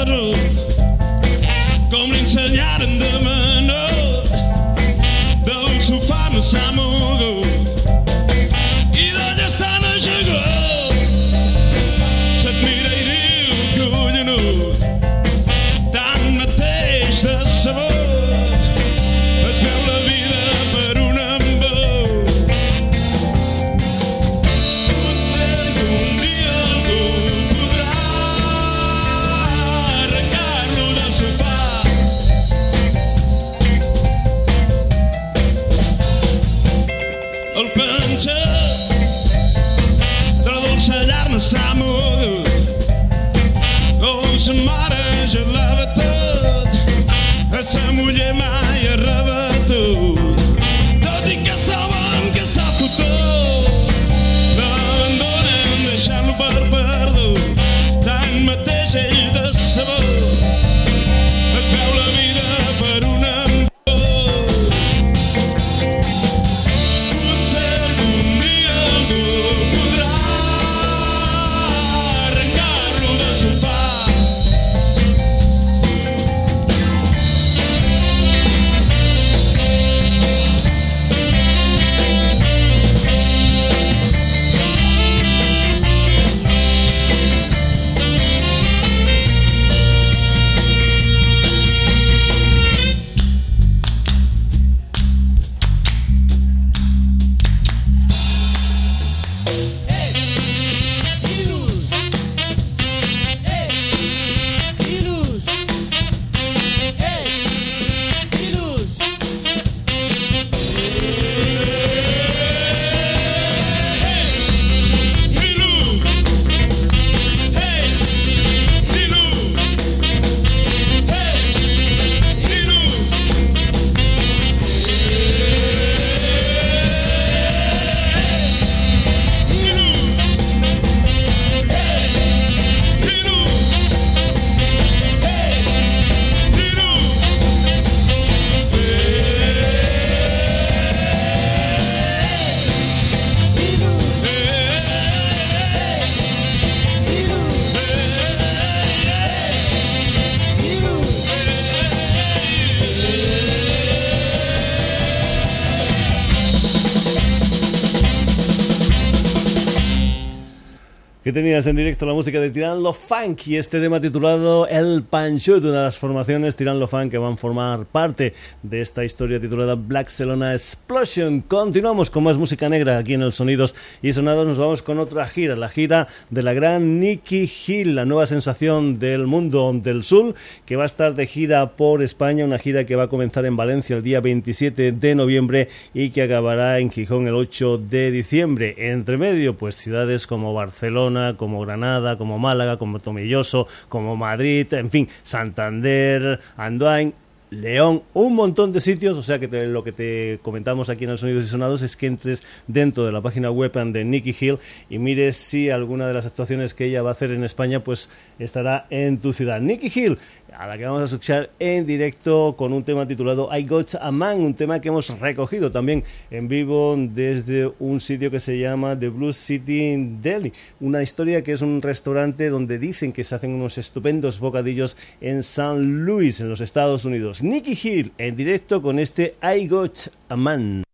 Que 161.32 161.40
tenías 161.40 161.66
en 161.66 161.76
directo 161.76 162.04
la 162.04 162.14
música 162.14 162.40
de 162.40 162.50
Tiran 162.50 162.82
Lo 162.82 162.92
Funk 162.92 163.46
y 163.46 163.56
este 163.56 163.80
tema 163.80 164.00
titulado 164.00 164.66
El 164.66 165.02
Panchut, 165.02 165.64
una 165.64 165.78
de 165.78 165.84
las 165.84 165.98
formaciones 165.98 166.56
Tiran 166.56 166.80
Lo 166.80 166.86
Funk 166.86 167.12
que 167.12 167.16
van 167.16 167.34
a 167.34 167.36
formar 167.36 167.86
parte 167.86 168.34
de 168.62 168.80
esta 168.80 169.04
historia 169.04 169.38
titulada 169.38 169.74
Black 169.76 170.08
Celona 170.08 170.52
Explosion. 170.52 171.40
Continuamos 171.42 172.10
con 172.10 172.24
más 172.24 172.36
música 172.36 172.68
negra 172.68 172.98
aquí 172.98 173.14
en 173.14 173.22
el 173.22 173.32
Sonidos 173.32 173.74
y 174.02 174.12
Sonados. 174.12 174.46
Nos 174.46 174.58
vamos 174.58 174.82
con 174.82 174.98
otra 174.98 175.26
gira, 175.26 175.56
la 175.56 175.68
gira 175.68 176.08
de 176.28 176.42
la 176.42 176.52
gran 176.52 176.98
Nicky 176.98 177.50
Hill, 177.66 177.94
la 177.94 178.04
nueva 178.04 178.26
sensación 178.26 178.98
del 178.98 179.26
mundo 179.26 179.72
del 179.72 180.02
sur, 180.02 180.34
que 180.66 180.76
va 180.76 180.82
a 180.82 180.86
estar 180.86 181.14
de 181.14 181.26
gira 181.26 181.76
por 181.76 182.02
España, 182.02 182.44
una 182.44 182.58
gira 182.58 182.84
que 182.84 182.96
va 182.96 183.04
a 183.04 183.08
comenzar 183.08 183.46
en 183.46 183.56
Valencia 183.56 183.96
el 183.96 184.02
día 184.02 184.20
27 184.20 184.92
de 184.92 185.14
noviembre 185.14 185.68
y 185.94 186.10
que 186.10 186.24
acabará 186.24 186.80
en 186.80 186.90
Gijón 186.90 187.28
el 187.28 187.34
8 187.34 187.78
de 187.78 188.10
diciembre. 188.10 188.74
Entre 188.76 189.16
medio, 189.16 189.56
pues 189.56 189.76
ciudades 189.76 190.26
como 190.26 190.52
Barcelona, 190.52 191.21
como 191.36 191.60
Granada, 191.60 192.16
como 192.18 192.38
Málaga, 192.38 192.76
como 192.76 193.00
Tomilloso, 193.00 193.66
como 193.88 194.16
Madrid, 194.16 194.72
en 194.74 194.90
fin, 194.90 195.08
Santander, 195.22 196.40
Andoain, 196.56 197.14
León, 197.52 198.02
un 198.14 198.34
montón 198.34 198.72
de 198.72 198.80
sitios, 198.80 199.18
o 199.18 199.22
sea 199.22 199.38
que 199.38 199.46
lo 199.66 199.84
que 199.84 199.92
te 199.92 200.38
comentamos 200.40 200.88
aquí 200.88 201.04
en 201.04 201.10
el 201.10 201.18
Sonidos 201.18 201.44
y 201.44 201.48
Sonados 201.48 201.82
es 201.82 201.96
que 201.96 202.06
entres 202.06 202.42
dentro 202.66 203.04
de 203.04 203.12
la 203.12 203.20
página 203.20 203.50
web 203.50 203.72
de 203.72 204.04
Nicky 204.04 204.34
Hill 204.40 204.58
y 204.88 204.98
mires 204.98 205.36
si 205.36 205.68
alguna 205.68 206.08
de 206.08 206.14
las 206.14 206.24
actuaciones 206.24 206.72
que 206.72 206.86
ella 206.86 207.02
va 207.02 207.10
a 207.10 207.12
hacer 207.12 207.30
en 207.30 207.44
España 207.44 207.84
pues 207.84 208.08
estará 208.38 208.86
en 208.88 209.18
tu 209.18 209.34
ciudad. 209.34 209.60
Nicky 209.60 209.92
Hill, 209.94 210.18
a 210.56 210.66
la 210.66 210.78
que 210.78 210.84
vamos 210.84 211.00
a 211.02 211.04
escuchar 211.04 211.50
en 211.58 211.86
directo 211.86 212.54
con 212.56 212.72
un 212.72 212.84
tema 212.84 213.06
titulado 213.06 213.48
I 213.56 213.64
Got 213.64 213.94
a 214.00 214.10
Man, 214.10 214.40
un 214.40 214.54
tema 214.54 214.80
que 214.80 214.88
hemos 214.88 215.08
recogido 215.20 215.70
también 215.70 216.04
en 216.30 216.48
vivo 216.48 216.94
desde 216.98 217.70
un 217.78 218.00
sitio 218.00 218.30
que 218.30 218.40
se 218.40 218.58
llama 218.58 218.98
The 218.98 219.08
Blues 219.08 219.36
City 219.36 219.96
Deli, 220.20 220.52
una 220.80 221.02
historia 221.02 221.42
que 221.42 221.52
es 221.52 221.62
un 221.62 221.80
restaurante 221.82 222.48
donde 222.48 222.78
dicen 222.78 223.12
que 223.12 223.24
se 223.24 223.34
hacen 223.34 223.52
unos 223.52 223.78
estupendos 223.78 224.38
bocadillos 224.38 224.96
en 225.20 225.42
San 225.42 226.04
Luis, 226.04 226.40
en 226.40 226.48
los 226.48 226.60
Estados 226.60 227.04
Unidos. 227.04 227.42
Nicky 227.42 227.78
Hill 227.82 228.12
en 228.18 228.36
directo 228.36 228.82
con 228.82 228.98
este 228.98 229.36
I 229.42 229.66
Got 229.66 229.98
a 230.28 230.36
Man. 230.36 230.84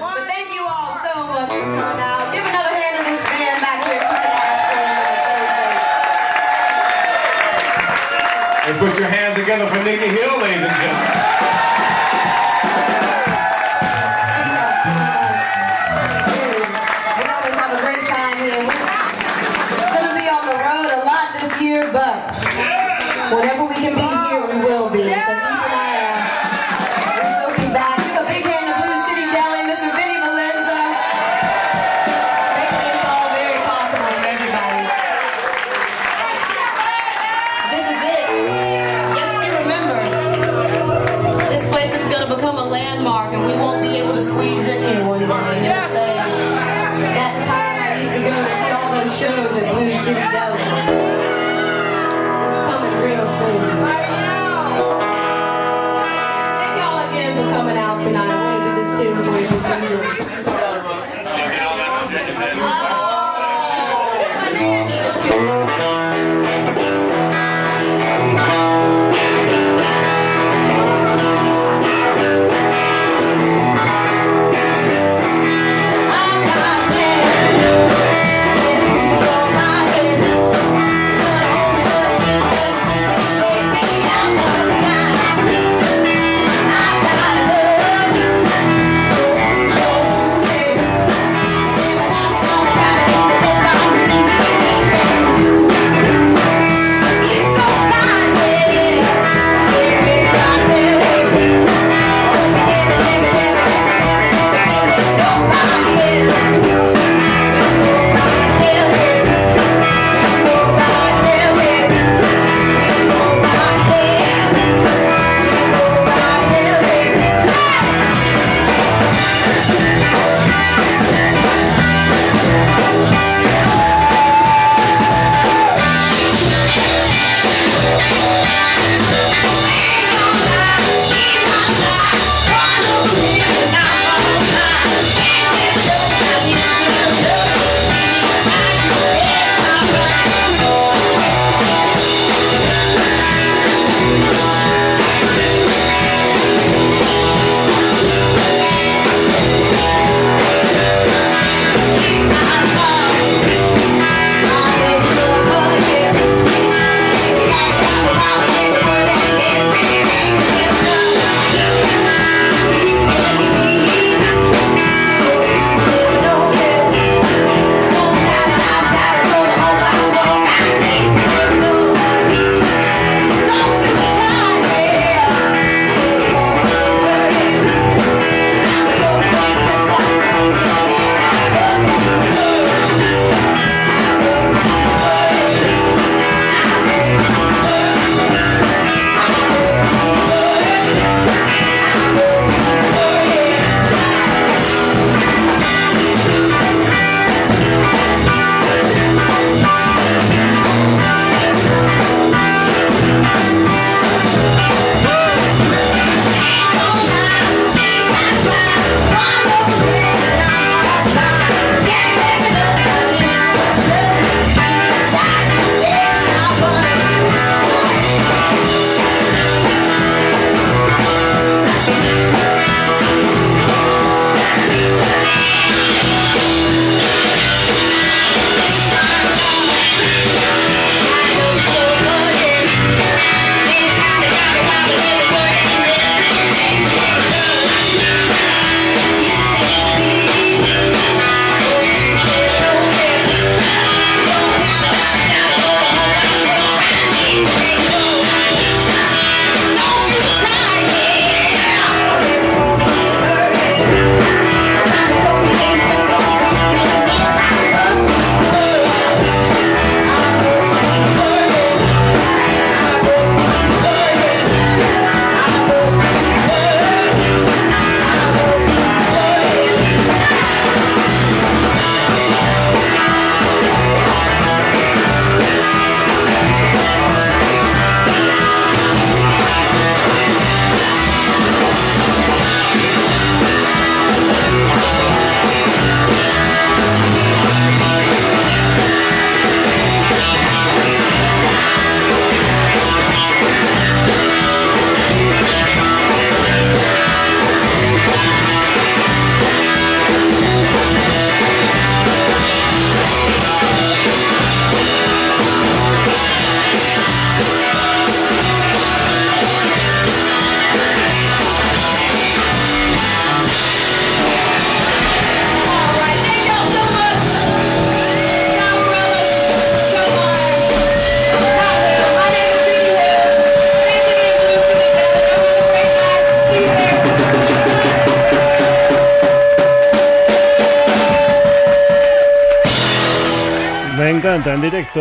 Well, 0.00 0.14
thank 0.26 0.54
you 0.54 0.64
all 0.66 0.98
so 0.98 1.26
much. 1.26 2.13
And 8.66 8.78
put 8.78 8.98
your 8.98 9.08
hands 9.08 9.36
together 9.38 9.66
for 9.66 9.76
Nikki 9.84 10.08
Hill, 10.08 10.40
ladies 10.40 10.64
and 10.64 10.72
gentlemen. 10.80 11.34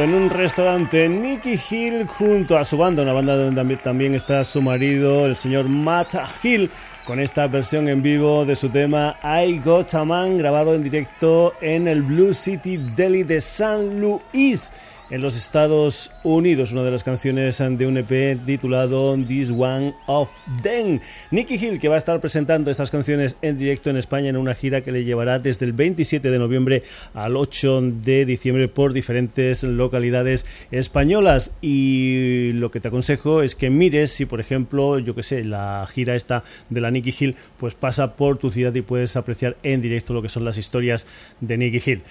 En 0.04 0.14
un 0.14 0.30
restaurante 0.30 1.08
Nicky 1.08 1.58
Hill 1.70 2.06
junto 2.08 2.58
a 2.58 2.66
su 2.66 2.78
banda, 2.78 3.04
una 3.04 3.14
banda 3.14 3.38
donde 3.38 3.78
también 3.78 4.16
está 4.16 4.44
su 4.44 4.62
marido, 4.62 5.26
el 5.26 5.38
señor 5.38 5.70
Matt 5.70 6.16
Hill, 6.44 6.70
con 7.06 7.22
esta 7.22 7.48
versión 7.48 7.88
en 7.88 8.02
vivo 8.02 8.44
de 8.44 8.58
su 8.58 8.68
tema 8.68 9.16
I 9.24 9.60
Got 9.60 9.94
a 9.94 10.04
Man, 10.04 10.38
grabado 10.38 10.76
en 10.76 10.84
directo 10.84 11.54
en 11.62 11.88
el 11.88 12.02
Blue 12.02 12.34
City 12.34 12.76
Deli 12.78 13.24
de 13.24 13.40
San 13.40 14.02
Luis 14.02 14.74
en 15.10 15.22
los 15.22 15.38
Estados 15.38 16.12
Unidos, 16.24 16.72
una 16.72 16.84
de 16.84 16.92
las 16.92 17.04
canciones 17.04 17.58
de 17.58 17.86
un 17.86 17.98
EP 17.98 18.38
titulado 18.46 19.16
This 19.28 19.52
One 19.52 19.94
of 20.08 20.30
Them. 20.62 21.00
Nicky 21.32 21.56
Hill, 21.56 21.80
que 21.80 21.90
va 21.90 21.96
a 21.96 21.98
estar 21.98 22.20
presentando 22.20 22.72
estas 22.72 22.92
canciones 22.92 23.38
en 23.42 23.58
directo 23.58 23.90
en 23.90 23.98
España 23.98 24.30
en 24.30 24.38
una 24.38 24.56
gira 24.56 24.82
que 24.82 24.92
le 24.92 25.04
llevará 25.04 25.40
desde 25.40 25.66
el 25.66 25.74
27 25.74 26.30
de 26.30 26.40
noviembre 26.40 26.84
al 27.14 27.36
8 27.36 27.82
de 28.04 28.26
diciembre 28.26 28.68
por 28.68 28.94
diferentes 28.94 29.64
localidades 29.64 30.46
españolas. 30.72 31.52
Y 31.62 32.52
lo 32.54 32.72
que 32.72 32.80
te 32.80 32.88
aconsejo 32.88 33.42
es 33.42 33.56
que 33.56 33.70
mires 33.70 34.12
si, 34.12 34.26
por 34.26 34.40
ejemplo, 34.40 35.00
yo 35.00 35.16
que 35.16 35.24
sé, 35.24 35.44
la 35.44 35.88
gira 35.92 36.16
esta 36.16 36.44
de 36.70 36.82
la 36.82 36.92
Nicky 36.92 37.14
Hill, 37.18 37.36
pues 37.58 37.76
pasa 37.76 38.16
por 38.16 38.38
tu 38.38 38.52
ciudad 38.52 38.74
y 38.74 38.82
puedes 38.82 39.16
apreciar 39.16 39.58
en 39.64 39.82
directo 39.82 40.14
lo 40.14 40.22
que 40.22 40.30
son 40.30 40.46
las 40.46 40.58
historias 40.58 41.06
de 41.42 41.58
Nicky 41.58 41.92
Hill. 41.92 42.02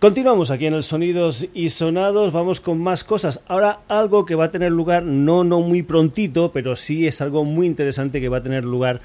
Continuamos 0.00 0.50
aquí 0.50 0.64
en 0.64 0.72
el 0.72 0.82
Sonidos 0.82 1.46
y 1.52 1.68
Sonados, 1.68 2.32
vamos 2.32 2.62
con 2.62 2.78
más 2.78 3.04
cosas. 3.04 3.42
Ahora 3.46 3.80
algo 3.86 4.24
que 4.24 4.34
va 4.34 4.46
a 4.46 4.50
tener 4.50 4.72
lugar, 4.72 5.02
no, 5.02 5.44
no 5.44 5.60
muy 5.60 5.82
prontito, 5.82 6.52
pero 6.52 6.74
sí 6.74 7.06
es 7.06 7.20
algo 7.20 7.44
muy 7.44 7.66
interesante 7.66 8.18
que 8.18 8.30
va 8.30 8.38
a 8.38 8.42
tener 8.42 8.64
lugar 8.64 9.02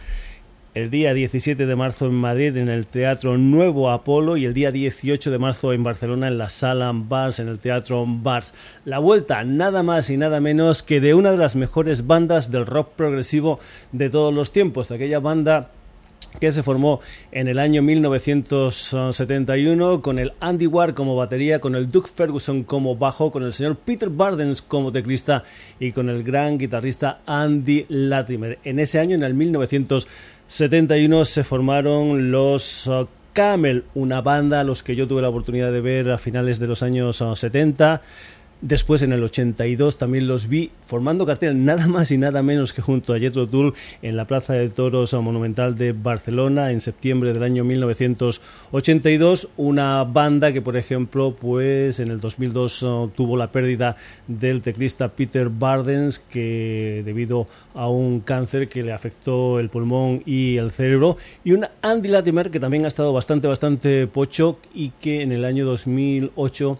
el 0.74 0.90
día 0.90 1.14
17 1.14 1.66
de 1.66 1.76
marzo 1.76 2.06
en 2.06 2.14
Madrid 2.14 2.56
en 2.56 2.70
el 2.70 2.86
Teatro 2.86 3.38
Nuevo 3.38 3.92
Apolo 3.92 4.38
y 4.38 4.46
el 4.46 4.54
día 4.54 4.72
18 4.72 5.32
de 5.32 5.38
marzo 5.38 5.74
en 5.74 5.84
Barcelona 5.84 6.30
en 6.30 6.38
la 6.38 6.48
Sala 6.48 6.94
Bars, 6.96 7.40
en 7.40 7.50
el 7.50 7.60
Teatro 7.60 8.06
Bars. 8.08 8.54
La 8.86 9.00
vuelta 9.00 9.44
nada 9.44 9.84
más 9.84 10.10
y 10.10 10.16
nada 10.16 10.40
menos 10.40 10.82
que 10.82 11.02
de 11.02 11.14
una 11.14 11.32
de 11.32 11.38
las 11.38 11.58
mejores 11.58 12.08
bandas 12.08 12.52
del 12.52 12.66
rock 12.66 12.92
progresivo 12.96 13.60
de 13.92 14.10
todos 14.10 14.34
los 14.34 14.54
tiempos, 14.54 14.92
aquella 14.92 15.20
banda 15.20 15.72
que 16.40 16.52
se 16.52 16.64
formó 16.64 17.00
en 17.32 17.48
el 17.48 17.60
año 17.60 17.82
1971 17.82 20.02
con 20.02 20.20
el 20.20 20.34
Andy 20.40 20.68
Ward 20.68 20.94
como 20.94 21.16
batería, 21.16 21.60
con 21.60 21.76
el 21.76 21.92
Duke 21.92 22.10
Ferguson 22.14 22.64
como 22.64 22.96
bajo, 22.96 23.32
con 23.32 23.44
el 23.44 23.54
señor 23.54 23.78
Peter 23.78 24.10
Bardens 24.10 24.62
como 24.62 24.92
teclista 24.92 25.44
y 25.80 25.92
con 25.92 26.10
el 26.10 26.24
gran 26.24 26.58
guitarrista 26.58 27.20
Andy 27.26 27.86
Latimer. 27.90 28.60
En 28.64 28.80
ese 28.80 29.00
año, 29.00 29.16
en 29.16 29.24
el 29.24 29.34
1971, 29.34 31.26
se 31.26 31.44
formaron 31.44 32.32
los 32.32 32.88
uh, 32.88 33.08
Camel, 33.34 33.84
una 33.96 34.22
banda 34.22 34.62
a 34.62 34.64
los 34.64 34.82
que 34.82 34.96
yo 34.96 35.08
tuve 35.08 35.22
la 35.22 35.30
oportunidad 35.30 35.72
de 35.72 35.82
ver 35.82 36.10
a 36.10 36.18
finales 36.18 36.58
de 36.58 36.68
los 36.68 36.82
años 36.82 37.22
70 37.36 38.02
uh, 38.02 38.06
Después 38.62 39.02
en 39.02 39.12
el 39.12 39.22
82 39.22 39.98
también 39.98 40.28
los 40.28 40.48
vi 40.48 40.72
formando 40.88 41.26
cartel 41.26 41.66
nada 41.66 41.88
más 41.88 42.10
y 42.12 42.18
nada 42.18 42.42
menos 42.42 42.72
que 42.72 42.82
junto 42.82 43.14
a 43.14 43.20
Jethro 43.20 43.48
Tull 43.48 43.74
en 44.02 44.16
la 44.16 44.26
Plaza 44.26 44.54
de 44.54 44.70
Toros 44.70 45.14
Monumental 45.14 45.78
de 45.78 45.92
Barcelona 45.92 46.72
en 46.72 46.80
septiembre 46.80 47.34
del 47.34 47.44
año 47.44 47.66
1982, 47.66 49.50
una 49.58 50.06
banda 50.06 50.54
que 50.54 50.62
por 50.62 50.78
ejemplo 50.78 51.36
pues 51.40 52.00
en 52.00 52.10
el 52.10 52.22
2002 52.22 52.84
uh, 52.84 53.12
tuvo 53.14 53.36
la 53.36 53.52
pérdida 53.52 53.98
del 54.28 54.62
teclista 54.62 55.10
Peter 55.10 55.50
Bardens 55.50 56.20
que 56.20 57.04
debido 57.04 57.48
a 57.74 57.90
un 57.90 58.22
cáncer 58.22 58.70
que 58.70 58.84
le 58.84 58.94
afectó 58.94 59.60
el 59.60 59.68
pulmón 59.70 60.24
y 60.26 60.56
el 60.58 60.72
cerebro. 60.72 61.18
Y 61.44 61.52
un 61.52 61.68
Andy 61.82 62.08
Latimer 62.08 62.50
que 62.50 62.62
también 62.62 62.86
ha 62.86 62.88
estado 62.88 63.12
bastante 63.12 63.50
bastante 63.50 64.08
pocho 64.08 64.60
y 64.74 64.90
que 65.02 65.22
en 65.22 65.34
el 65.34 65.44
año 65.44 65.66
2008 65.66 66.80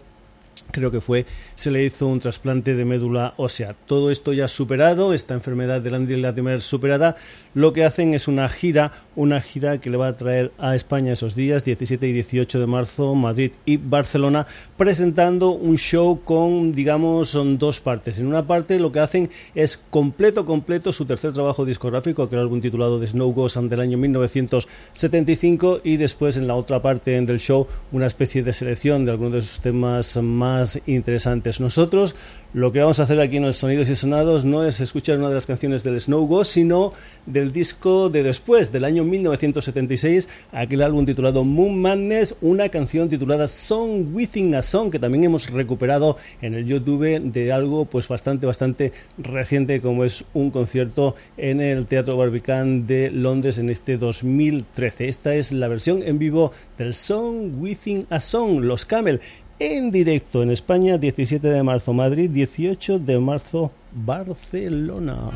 creo 0.70 0.90
que 0.90 1.00
fue, 1.00 1.26
se 1.54 1.70
le 1.70 1.84
hizo 1.84 2.06
un 2.06 2.18
trasplante 2.18 2.74
de 2.74 2.84
médula 2.84 3.34
ósea. 3.36 3.74
Todo 3.86 4.10
esto 4.10 4.32
ya 4.32 4.48
superado, 4.48 5.14
esta 5.14 5.34
enfermedad 5.34 5.80
de 5.80 5.94
Andy 5.94 6.16
Latimer 6.16 6.62
superada, 6.62 7.16
lo 7.54 7.72
que 7.72 7.84
hacen 7.84 8.14
es 8.14 8.28
una 8.28 8.48
gira, 8.48 8.92
una 9.14 9.40
gira 9.40 9.78
que 9.78 9.90
le 9.90 9.96
va 9.96 10.08
a 10.08 10.16
traer 10.16 10.52
a 10.58 10.76
España 10.76 11.12
esos 11.12 11.34
días, 11.34 11.64
17 11.64 12.06
y 12.06 12.12
18 12.12 12.60
de 12.60 12.66
marzo, 12.66 13.14
Madrid 13.14 13.52
y 13.64 13.76
Barcelona, 13.78 14.46
presentando 14.76 15.50
un 15.50 15.78
show 15.78 16.20
con, 16.22 16.72
digamos, 16.72 17.30
son 17.30 17.58
dos 17.58 17.80
partes. 17.80 18.18
En 18.18 18.26
una 18.26 18.46
parte 18.46 18.78
lo 18.78 18.92
que 18.92 19.00
hacen 19.00 19.30
es 19.54 19.80
completo, 19.90 20.44
completo 20.44 20.92
su 20.92 21.04
tercer 21.06 21.32
trabajo 21.32 21.64
discográfico, 21.64 22.28
que 22.28 22.34
era 22.34 22.42
álbum 22.42 22.60
titulado 22.60 23.00
The 23.00 23.06
Snow 23.06 23.32
Goes 23.32 23.56
del 23.62 23.80
año 23.80 23.96
1975, 23.96 25.80
y 25.82 25.96
después 25.96 26.36
en 26.36 26.46
la 26.46 26.54
otra 26.54 26.82
parte 26.82 27.20
del 27.20 27.40
show 27.40 27.66
una 27.92 28.06
especie 28.06 28.42
de 28.42 28.52
selección 28.52 29.04
de 29.04 29.12
algunos 29.12 29.32
de 29.32 29.42
sus 29.42 29.60
temas 29.60 30.16
más 30.22 30.55
interesantes. 30.86 31.60
Nosotros 31.60 32.14
lo 32.56 32.72
que 32.72 32.80
vamos 32.80 33.00
a 33.00 33.02
hacer 33.02 33.20
aquí 33.20 33.36
en 33.36 33.44
los 33.44 33.56
Sonidos 33.56 33.90
y 33.90 33.96
Sonados 33.96 34.44
no 34.44 34.64
es 34.64 34.80
escuchar 34.80 35.18
una 35.18 35.28
de 35.28 35.34
las 35.34 35.46
canciones 35.46 35.84
del 35.84 36.00
Snow 36.00 36.26
Ghost, 36.26 36.52
sino 36.52 36.92
del 37.26 37.52
disco 37.52 38.08
de 38.08 38.22
después, 38.22 38.72
del 38.72 38.84
año 38.84 39.04
1976, 39.04 40.28
aquel 40.52 40.80
álbum 40.80 41.04
titulado 41.04 41.44
Moon 41.44 41.78
Madness, 41.78 42.34
una 42.40 42.70
canción 42.70 43.08
titulada 43.10 43.46
Song 43.48 44.14
Within 44.14 44.54
a 44.54 44.62
Song, 44.62 44.90
que 44.90 44.98
también 44.98 45.24
hemos 45.24 45.50
recuperado 45.50 46.16
en 46.40 46.54
el 46.54 46.64
YouTube 46.64 47.20
de 47.20 47.52
algo 47.52 47.84
pues 47.84 48.08
bastante, 48.08 48.46
bastante 48.46 48.92
reciente, 49.18 49.80
como 49.82 50.04
es 50.04 50.24
un 50.32 50.50
concierto 50.50 51.14
en 51.36 51.60
el 51.60 51.84
Teatro 51.84 52.16
Barbican 52.16 52.86
de 52.86 53.10
Londres 53.10 53.58
en 53.58 53.68
este 53.68 53.98
2013. 53.98 55.08
Esta 55.08 55.34
es 55.34 55.52
la 55.52 55.68
versión 55.68 56.02
en 56.02 56.18
vivo 56.18 56.52
del 56.78 56.94
Song 56.94 57.60
Within 57.60 58.06
a 58.08 58.20
Song, 58.20 58.60
los 58.60 58.86
Camel 58.86 59.20
en 59.58 59.90
directo 59.90 60.42
en 60.42 60.50
España, 60.50 60.98
17 60.98 61.48
de 61.48 61.62
marzo 61.62 61.92
Madrid, 61.92 62.30
18 62.30 62.98
de 62.98 63.18
marzo 63.18 63.70
Barcelona. 63.92 65.30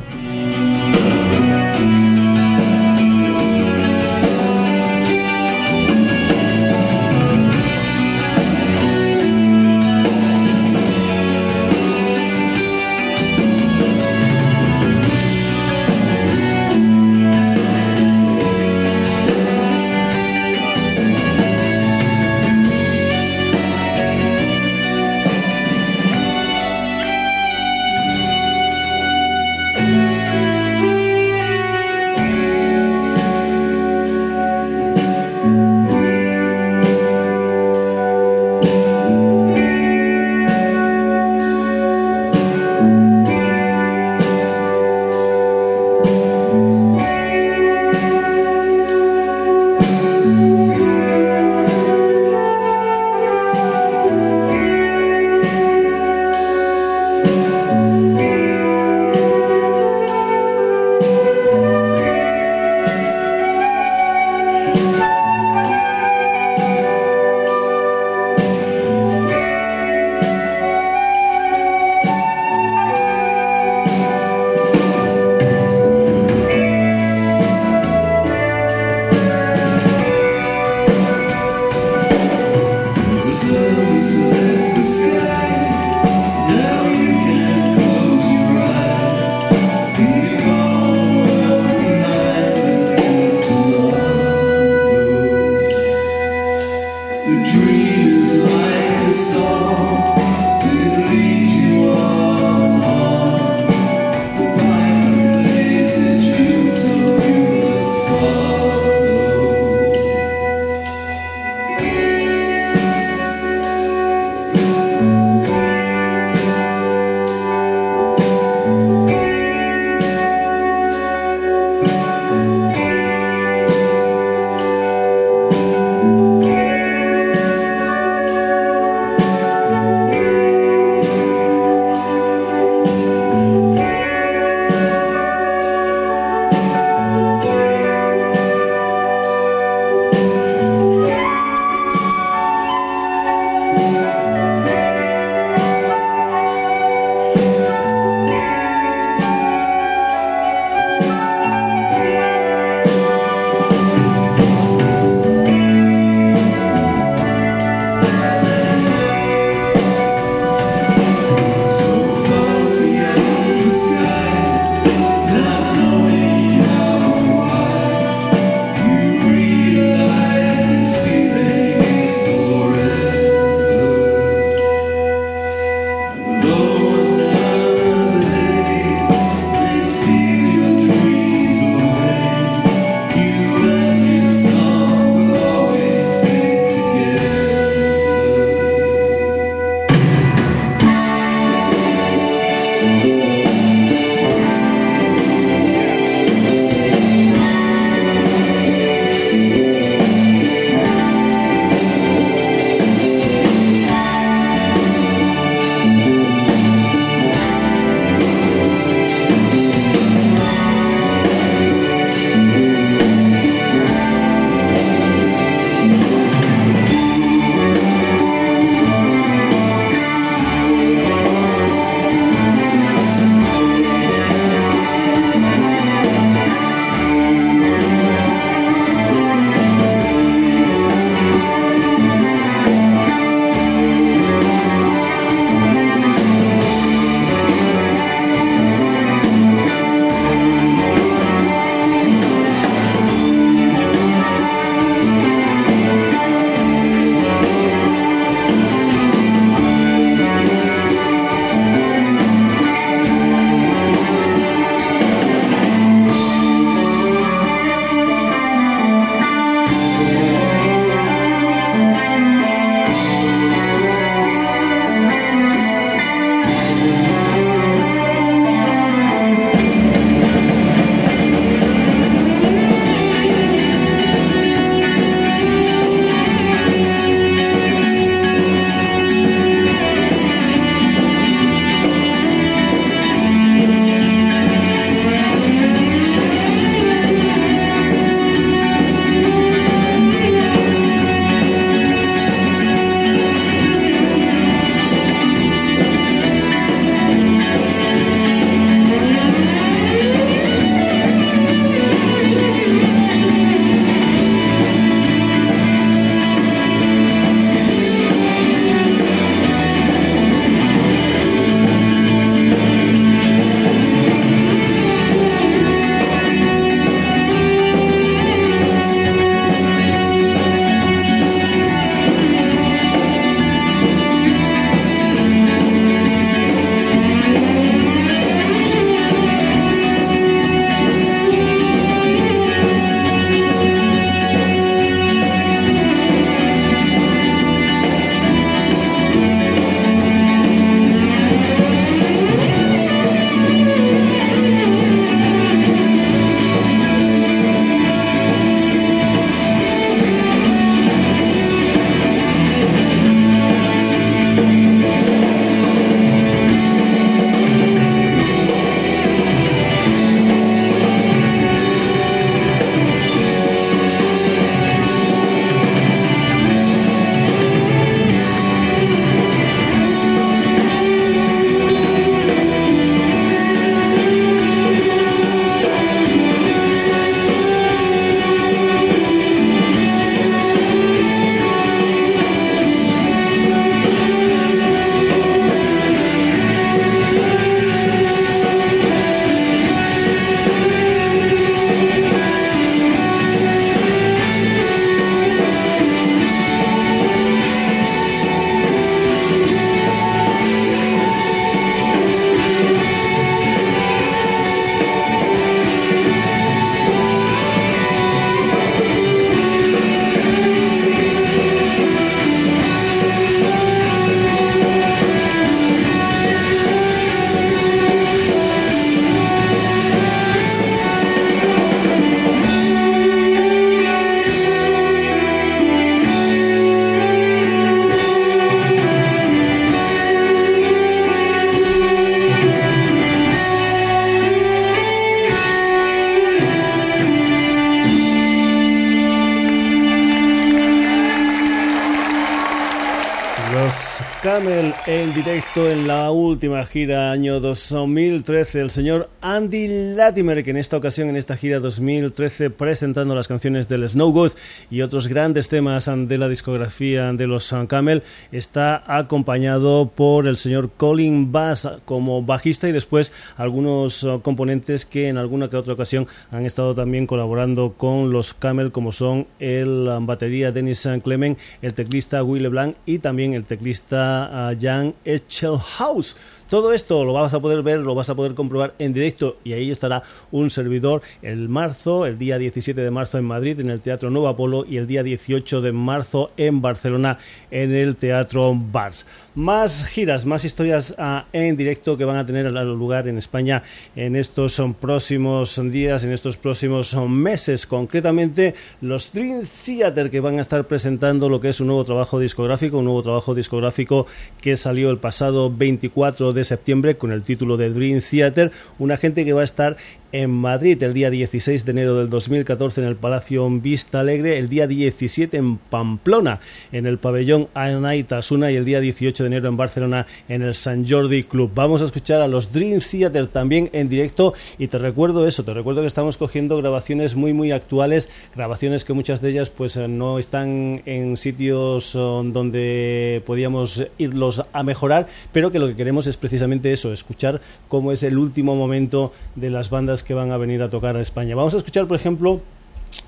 Gira 446.71 447.11
año 447.11 447.41
2013. 447.41 448.61
El 448.61 448.71
señor 448.71 449.09
Andy 449.19 449.93
Latimer, 449.93 450.41
que 450.41 450.51
en 450.51 450.57
esta 450.57 450.77
ocasión, 450.77 451.09
en 451.09 451.17
esta 451.17 451.35
gira 451.35 451.59
2013, 451.59 452.49
presentando 452.49 453.13
las 453.13 453.27
canciones 453.27 453.67
del 453.67 453.87
Snow 453.89 454.13
Ghost 454.13 454.39
y 454.69 454.81
otros 454.81 455.09
grandes 455.09 455.49
temas 455.49 455.89
de 455.93 456.17
la 456.17 456.29
discografía 456.29 457.11
de 457.11 457.27
los 457.27 457.53
Camel, 457.67 458.03
está 458.31 458.83
acompañado 458.87 459.91
por 459.93 460.29
el 460.29 460.37
señor 460.37 460.69
Colin 460.77 461.33
Bass 461.33 461.67
como 461.83 462.23
bajista 462.23 462.69
y 462.69 462.71
después 462.71 463.11
algunos 463.35 464.07
componentes 464.21 464.85
que 464.85 465.09
en 465.09 465.17
alguna 465.17 465.49
que 465.49 465.57
otra 465.57 465.73
ocasión 465.73 466.07
han 466.31 466.45
estado 466.45 466.73
también 466.73 467.05
colaborando 467.05 467.73
con 467.77 468.13
los 468.13 468.33
Camel, 468.33 468.71
como 468.71 468.93
son 468.93 469.27
el 469.39 469.89
batería 470.03 470.53
Dennis 470.53 470.87
Clement, 471.03 471.37
el 471.61 471.73
teclista 471.73 472.23
Will 472.23 472.47
Blanc 472.47 472.77
y 472.85 472.99
también 472.99 473.33
el 473.33 473.43
teclista 473.43 474.47
a 474.47 474.55
Jan 474.55 474.93
Echelhaus. 475.03 476.15
Todo 476.51 476.73
esto 476.73 477.05
lo 477.05 477.13
vas 477.13 477.33
a 477.33 477.39
poder 477.39 477.63
ver, 477.63 477.79
lo 477.79 477.95
vas 477.95 478.09
a 478.09 478.15
poder 478.15 478.33
comprobar 478.33 478.73
en 478.77 478.91
directo 478.91 479.37
y 479.45 479.53
ahí 479.53 479.71
estará 479.71 480.03
un 480.31 480.49
servidor 480.49 481.01
el 481.21 481.47
marzo, 481.47 482.05
el 482.05 482.17
día 482.17 482.37
17 482.37 482.81
de 482.81 482.91
marzo 482.91 483.17
en 483.17 483.23
Madrid 483.23 483.57
en 483.61 483.69
el 483.69 483.79
Teatro 483.79 484.09
Nuevo 484.09 484.27
Apolo 484.27 484.65
y 484.67 484.75
el 484.75 484.85
día 484.85 485.01
18 485.01 485.61
de 485.61 485.71
marzo 485.71 486.31
en 486.35 486.61
Barcelona 486.61 487.17
en 487.51 487.73
el 487.73 487.95
Teatro 487.95 488.53
Bars. 488.53 489.05
Más 489.33 489.85
giras, 489.85 490.25
más 490.25 490.43
historias 490.43 490.93
ah, 490.97 491.23
en 491.31 491.55
directo 491.55 491.95
que 491.95 492.03
van 492.03 492.17
a 492.17 492.25
tener 492.25 492.51
lugar 492.51 493.07
en 493.07 493.17
España 493.17 493.63
en 493.95 494.17
estos 494.17 494.61
próximos 494.81 495.57
días, 495.71 496.03
en 496.03 496.11
estos 496.11 496.35
próximos 496.35 496.93
meses. 497.07 497.65
Concretamente, 497.65 498.55
los 498.81 499.13
Dream 499.13 499.43
Theater 499.65 500.09
que 500.09 500.19
van 500.19 500.37
a 500.37 500.41
estar 500.41 500.65
presentando 500.65 501.29
lo 501.29 501.39
que 501.39 501.47
es 501.47 501.61
un 501.61 501.67
nuevo 501.67 501.85
trabajo 501.85 502.19
discográfico, 502.19 502.79
un 502.79 502.85
nuevo 502.85 503.03
trabajo 503.03 503.33
discográfico 503.33 504.05
que 504.41 504.57
salió 504.57 504.89
el 504.89 504.97
pasado 504.97 505.49
24 505.49 506.33
de 506.33 506.40
septiembre 506.43 506.97
con 506.97 507.11
el 507.11 507.23
título 507.23 507.57
de 507.57 507.69
Dream 507.69 508.01
Theater. 508.01 508.51
Una 508.79 508.97
gente 508.97 509.25
que 509.25 509.33
va 509.33 509.41
a 509.41 509.45
estar 509.45 509.77
en 510.11 510.29
Madrid 510.29 510.81
el 510.83 510.93
día 510.93 511.09
16 511.09 511.65
de 511.65 511.71
enero 511.71 511.95
del 511.95 512.09
2014 512.09 512.81
en 512.81 512.87
el 512.87 512.95
Palacio 512.95 513.49
Vista 513.49 514.01
Alegre, 514.01 514.37
el 514.37 514.49
día 514.49 514.67
17 514.67 515.37
en 515.37 515.57
Pamplona 515.57 516.39
en 516.71 516.85
el 516.85 516.97
pabellón 516.97 517.47
Anaitasuna 517.53 518.51
y 518.51 518.55
el 518.55 518.65
día 518.65 518.79
18 518.81 519.23
de 519.23 519.27
enero 519.27 519.47
en 519.47 519.57
Barcelona 519.57 520.07
en 520.27 520.41
el 520.41 520.55
San 520.55 520.87
Jordi 520.87 521.23
Club. 521.23 521.51
Vamos 521.53 521.81
a 521.81 521.85
escuchar 521.85 522.21
a 522.21 522.27
los 522.27 522.51
Dream 522.51 522.79
Theater 522.79 523.27
también 523.27 523.69
en 523.73 523.89
directo 523.89 524.33
y 524.57 524.67
te 524.67 524.77
recuerdo 524.77 525.27
eso, 525.27 525.43
te 525.43 525.53
recuerdo 525.53 525.81
que 525.81 525.87
estamos 525.87 526.17
cogiendo 526.17 526.57
grabaciones 526.57 527.15
muy 527.15 527.33
muy 527.33 527.51
actuales, 527.51 528.09
grabaciones 528.35 528.83
que 528.83 528.93
muchas 528.93 529.21
de 529.21 529.29
ellas 529.29 529.49
pues 529.49 529.77
eh, 529.77 529.87
no 529.87 530.19
están 530.19 530.81
en 530.85 531.15
sitios 531.17 531.95
eh, 531.95 531.99
donde 531.99 533.23
podíamos 533.25 533.85
irlos 533.97 534.43
a 534.51 534.63
mejorar, 534.63 535.07
pero 535.31 535.51
que 535.51 535.59
lo 535.59 535.67
que 535.67 535.75
queremos 535.75 536.07
es 536.07 536.17
precisamente 536.17 536.30
eso, 536.71 536.93
escuchar 536.93 537.41
cómo 537.67 537.91
es 537.91 538.03
el 538.03 538.17
último 538.17 538.55
momento 538.55 539.11
de 539.35 539.49
las 539.49 539.69
bandas 539.69 540.03
que 540.03 540.13
van 540.13 540.31
a 540.31 540.37
venir 540.37 540.61
a 540.61 540.69
tocar 540.69 540.95
a 540.95 541.01
España. 541.01 541.35
Vamos 541.35 541.53
a 541.53 541.57
escuchar, 541.57 541.87
por 541.87 541.97
ejemplo, 541.97 542.41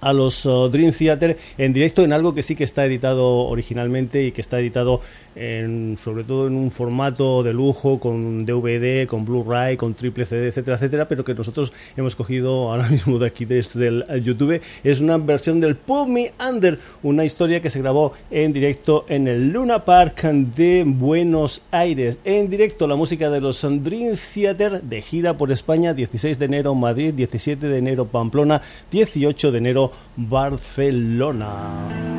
a 0.02 0.14
los 0.14 0.46
uh, 0.46 0.70
Dream 0.70 0.92
Theater 0.92 1.38
en 1.58 1.74
directo 1.74 2.04
en 2.04 2.14
algo 2.14 2.34
que 2.34 2.42
sí 2.42 2.56
que 2.56 2.64
está 2.64 2.86
editado 2.86 3.26
originalmente 3.48 4.24
y 4.24 4.32
que 4.32 4.42
está 4.42 4.60
editado 4.60 5.02
en, 5.36 5.98
sobre 6.02 6.24
todo 6.24 6.48
en 6.48 6.56
un 6.56 6.72
formato 6.72 7.44
de 7.44 7.54
lujo 7.54 8.00
con 8.00 8.46
DVD, 8.46 9.08
con 9.08 9.26
Blu-ray, 9.26 9.78
con 9.78 9.94
triple 9.94 10.26
CD, 10.26 10.48
etcétera, 10.48 10.78
etcétera, 10.78 11.08
pero 11.08 11.24
que 11.24 11.34
nosotros 11.34 11.74
hemos 11.98 12.16
cogido 12.16 12.72
ahora 12.72 12.88
mismo 12.90 13.18
de 13.20 13.28
aquí 13.28 13.46
desde 13.46 13.88
el 13.88 14.24
YouTube. 14.24 14.62
Es 14.84 15.00
una 15.00 15.18
versión 15.18 15.60
del 15.60 15.76
Put 15.76 16.08
Me 16.08 16.32
Under, 16.48 16.80
una 17.02 17.26
historia 17.26 17.62
que 17.62 17.70
se 17.70 17.80
grabó 17.80 18.14
en 18.30 18.54
directo 18.54 19.06
en 19.08 19.28
el 19.28 19.52
Luna 19.52 19.86
Park 19.86 20.24
de 20.24 20.84
Buenos 20.86 21.62
Aires. 21.72 22.20
En 22.24 22.50
directo 22.50 22.88
la 22.88 22.96
música 22.96 23.30
de 23.30 23.42
los 23.42 23.62
Dream 23.62 24.16
Theater 24.16 24.82
de 24.82 25.02
gira 25.02 25.38
por 25.38 25.52
España, 25.52 25.94
16 25.94 26.38
de 26.38 26.46
enero 26.46 26.76
Madrid, 26.76 27.14
17 27.14 27.68
de 27.68 27.78
enero 27.78 28.06
Pamplona, 28.06 28.62
18 28.92 29.52
de 29.52 29.58
enero 29.58 29.73
Barcelona. 30.16 32.13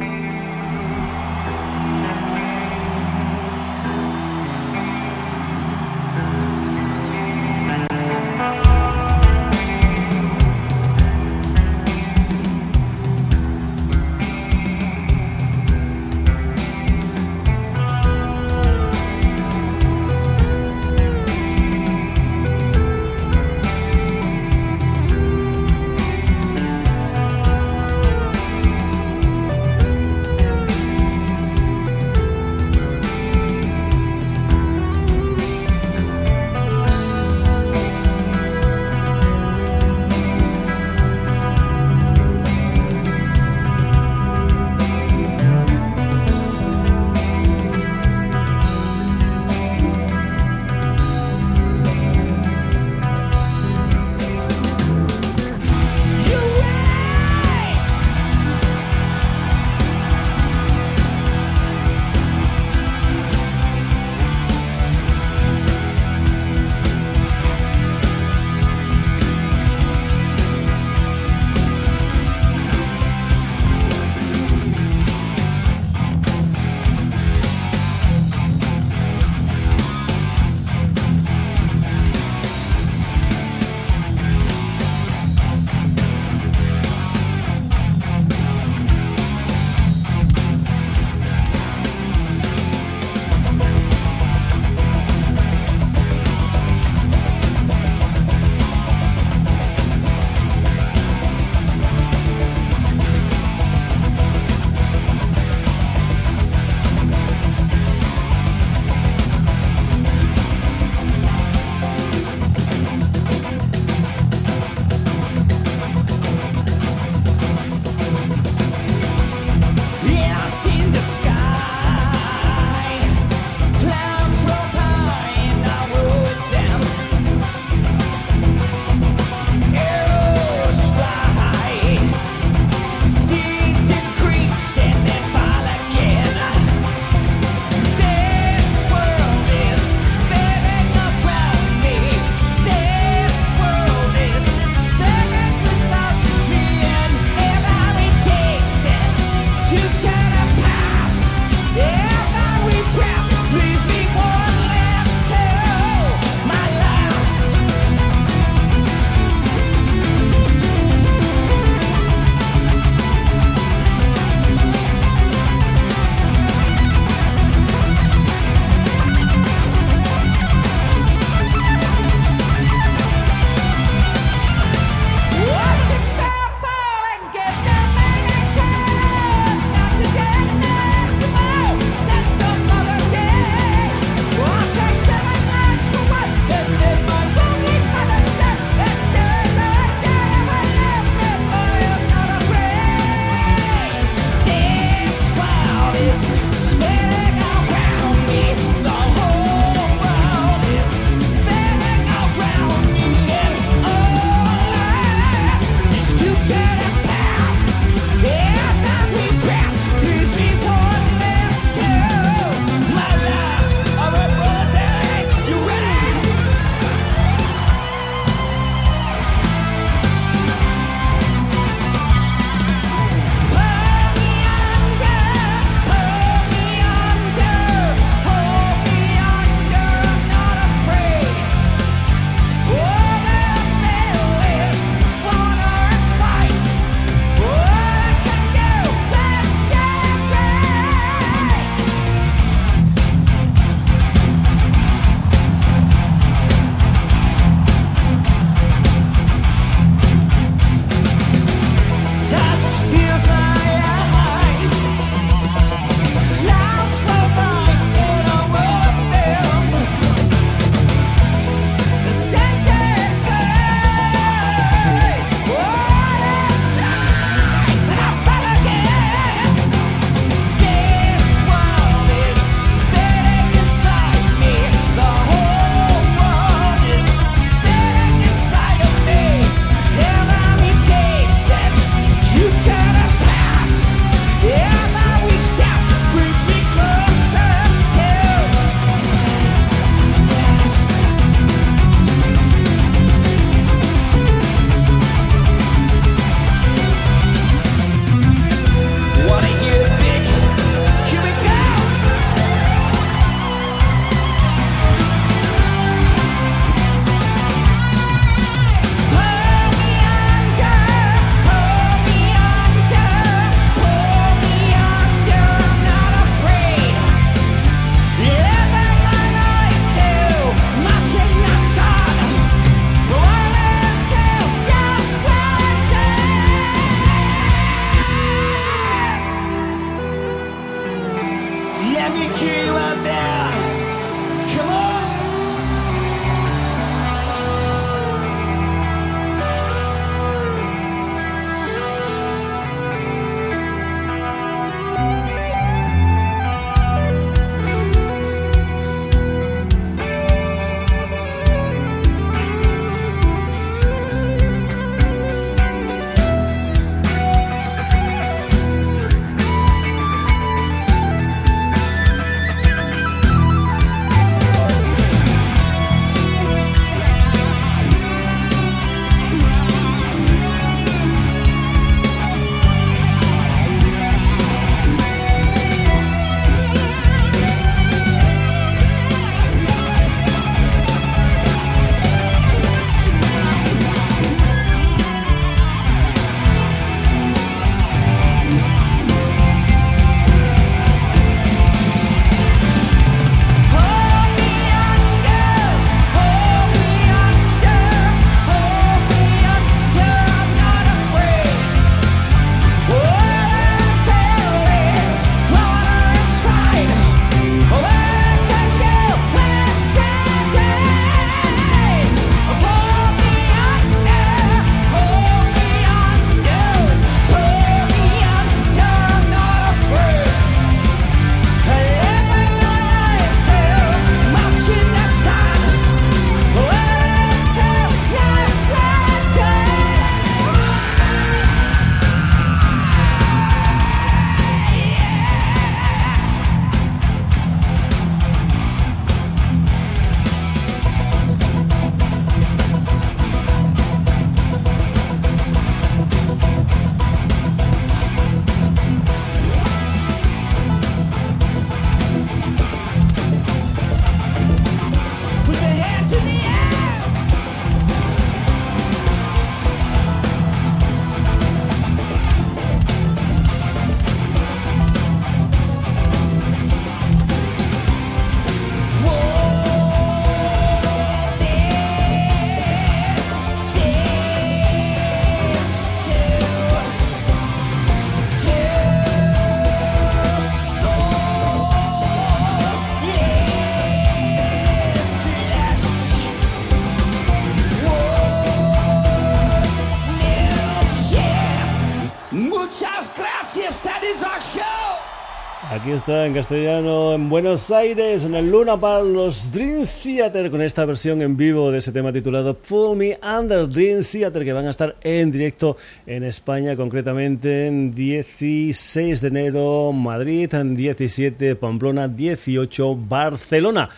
Está 495.94 496.26
en 496.26 496.34
castellano 496.34 497.14
en 497.14 497.28
Buenos 497.28 497.70
Aires, 497.70 498.24
en 498.24 498.34
el 498.34 498.50
Luna 498.50 498.76
para 498.76 499.00
los 499.00 499.52
Dream 499.52 499.84
Theater, 499.84 500.50
con 500.50 500.60
esta 500.60 500.84
versión 500.84 501.22
en 501.22 501.36
vivo 501.36 501.70
de 501.70 501.78
ese 501.78 501.92
tema 501.92 502.12
titulado 502.12 502.54
Pull 502.54 502.96
Me 502.96 503.18
Under 503.22 503.68
Dream 503.68 504.02
Theater, 504.02 504.44
que 504.44 504.52
van 504.52 504.66
a 504.66 504.70
estar 504.70 504.96
en 505.02 505.30
directo 505.30 505.76
en 506.04 506.24
España, 506.24 506.74
concretamente 506.74 507.68
en 507.68 507.94
16 507.94 509.20
de 509.20 509.28
enero 509.28 509.92
Madrid, 509.92 510.52
en 510.54 510.74
17 510.74 511.54
Pamplona, 511.54 512.08
18 512.08 512.96
Barcelona. 512.96 513.88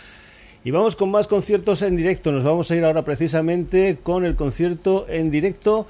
Y 0.65 0.71
vamos 0.71 0.97
con 0.97 1.11
más 1.11 1.27
conciertos 1.27 1.81
en 1.81 1.97
directo. 1.97 2.31
Nos 2.31 2.45
vamos 2.45 2.71
a 2.71 2.77
ir 2.77 2.85
ahora 2.85 3.05
precisamente 3.05 3.99
con 4.03 4.27
el 4.27 4.37
concierto 4.37 5.07
en 5.09 5.31
directo 5.31 5.87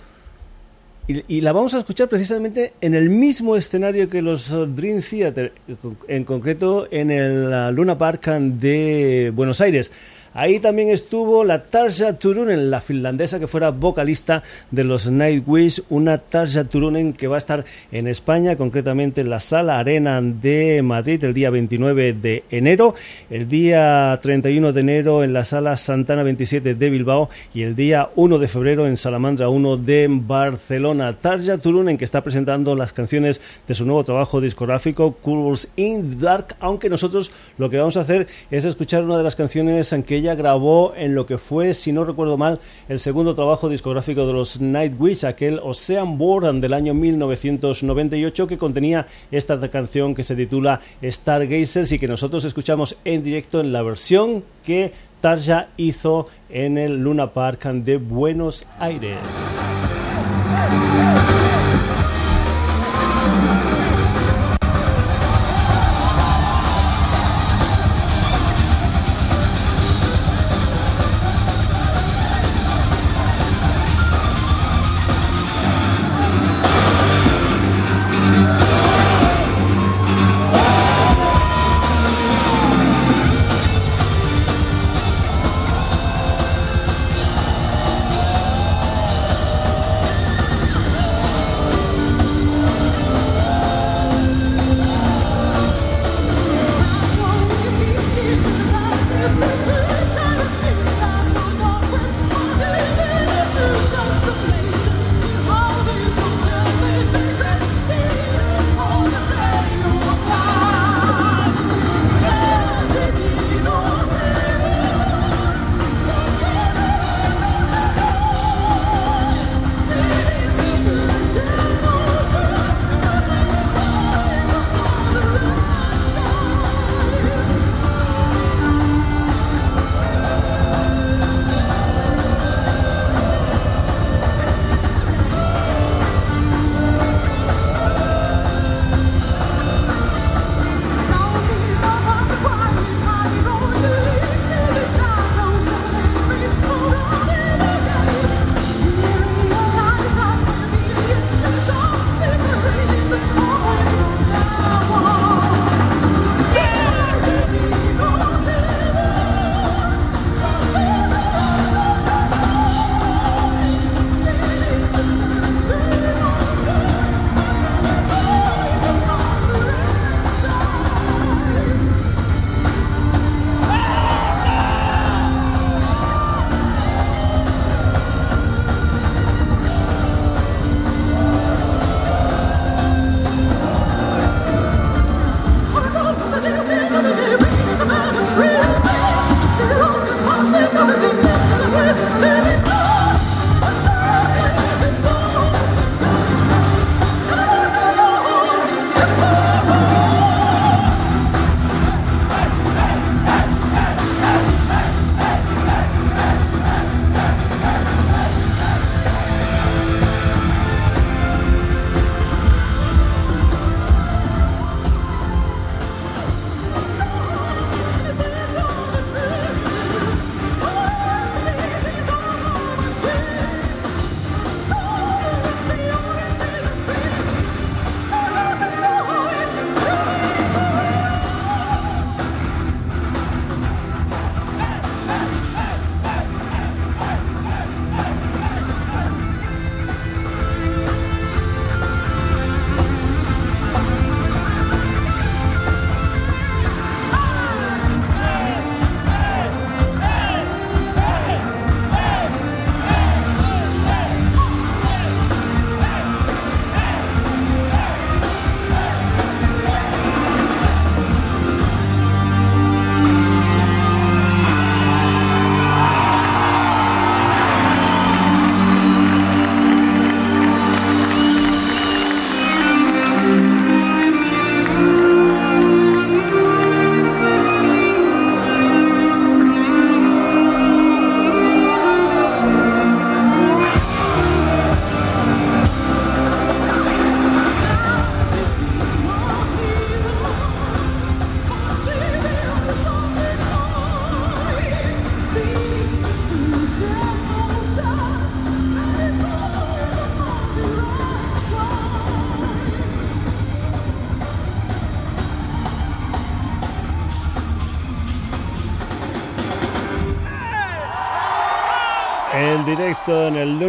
y, 1.09 1.41
la 1.41 1.53
vamos 1.53 1.73
a 1.75 1.79
escuchar 1.79 2.09
precisamente 2.09 2.73
en 2.81 2.95
el 2.95 3.11
mismo 3.11 3.57
escenario 3.57 4.09
que 4.09 4.23
los 4.23 4.51
Dream 4.75 5.01
Theater, 5.01 5.53
en 6.09 6.25
concreto 6.25 6.89
en 6.91 7.13
el 7.13 7.75
Luna 7.75 7.97
Park 7.97 8.27
de 8.27 9.31
Buenos 9.33 9.61
Aires. 9.61 9.93
Ahí 10.39 10.61
también 10.61 10.91
estuvo 10.91 11.45
la 11.45 11.65
Tarja 11.65 12.13
Turunen, 12.19 12.71
la 12.71 12.83
finlandesa 12.83 13.41
que 13.41 13.47
fuera 13.47 13.71
vocalista 13.71 14.43
de 14.71 14.85
los 14.85 15.09
Nightwish, 15.09 15.83
una 15.89 16.19
Tarja 16.19 16.65
Turunen 16.65 17.15
que 17.15 17.27
va 17.27 17.37
a 17.37 17.39
estar 17.39 17.65
en 17.91 18.07
España, 18.07 18.55
concretamente 18.55 19.23
en 19.23 19.31
la 19.31 19.41
Sala 19.41 19.79
Arena 19.79 20.21
de 20.21 20.83
Madrid 20.83 21.25
el 21.25 21.33
día 21.33 21.49
29 21.49 22.13
de 22.13 22.45
enero, 22.51 22.95
el 23.31 23.49
día 23.49 24.19
31 24.21 24.75
de 24.75 24.81
enero 24.83 25.25
en 25.25 25.33
la 25.33 25.43
Sala 25.43 25.75
Santana 25.79 26.23
27 26.23 26.75
de 26.75 26.91
Bilbao 26.91 27.31
y 27.55 27.63
el 27.63 27.75
día 27.75 28.11
1 28.15 28.39
de 28.39 28.49
febrero 28.49 28.87
en 28.87 28.99
Salamandra 28.99 29.49
1 29.49 29.79
de 29.79 30.07
Barcelona. 30.11 31.15
Tarja 31.15 31.57
Turunen 31.57 31.97
que 31.97 32.05
está 32.05 32.21
presentando 32.21 32.75
las 32.75 32.93
canciones 32.93 33.41
de 33.67 33.73
su 33.73 33.87
nuevo 33.87 34.05
trabajo 34.05 34.43
discográfico 34.43 35.13
Curls 35.13 35.69
in 35.77 36.21
Dark, 36.21 36.57
aunque 36.61 36.91
nosotros 36.91 37.33
lo 37.57 37.71
que 37.71 37.79
vamos 37.79 37.97
a 37.97 38.03
hacer 38.03 38.27
es 38.51 38.67
escuchar 38.67 39.03
una 39.03 39.17
de 39.17 39.25
las 39.25 39.35
canciones 39.35 39.91
en 39.95 40.03
que 40.03 40.17
ella 40.17 40.26
grabó 40.35 40.93
en 40.97 41.15
lo 41.15 41.27
que 41.27 41.39
fue, 41.39 41.75
si 41.75 41.93
no 41.93 42.05
recuerdo 42.05 42.37
mal, 42.37 42.61
el 42.89 42.99
segundo 42.99 43.35
trabajo 43.35 43.69
discográfico 43.69 44.27
de 44.27 44.33
los 44.33 44.61
Nightwish, 44.61 45.25
aquel 45.25 45.61
Ocean 45.63 46.19
Born 46.19 46.61
del 46.61 46.75
año 46.75 46.95
1998 46.95 48.47
que 48.47 48.59
contenía 48.59 49.07
esta 49.31 49.59
canción 49.71 50.15
que 50.15 50.23
se 50.23 50.37
titula 50.37 50.81
Stargazers 51.03 51.93
y 51.93 51.99
que 51.99 52.09
nosotros 52.09 52.45
escuchamos 52.45 52.97
en 53.05 53.23
directo 53.23 53.61
en 53.61 53.73
la 53.73 53.83
versión 53.83 54.45
que 54.65 54.93
Tarja 55.21 55.69
hizo 55.77 56.29
en 56.51 56.79
el 56.79 57.03
Luna 57.03 57.33
Park 57.33 57.65
de 57.65 57.97
Buenos 57.97 58.67
Aires. 58.79 59.19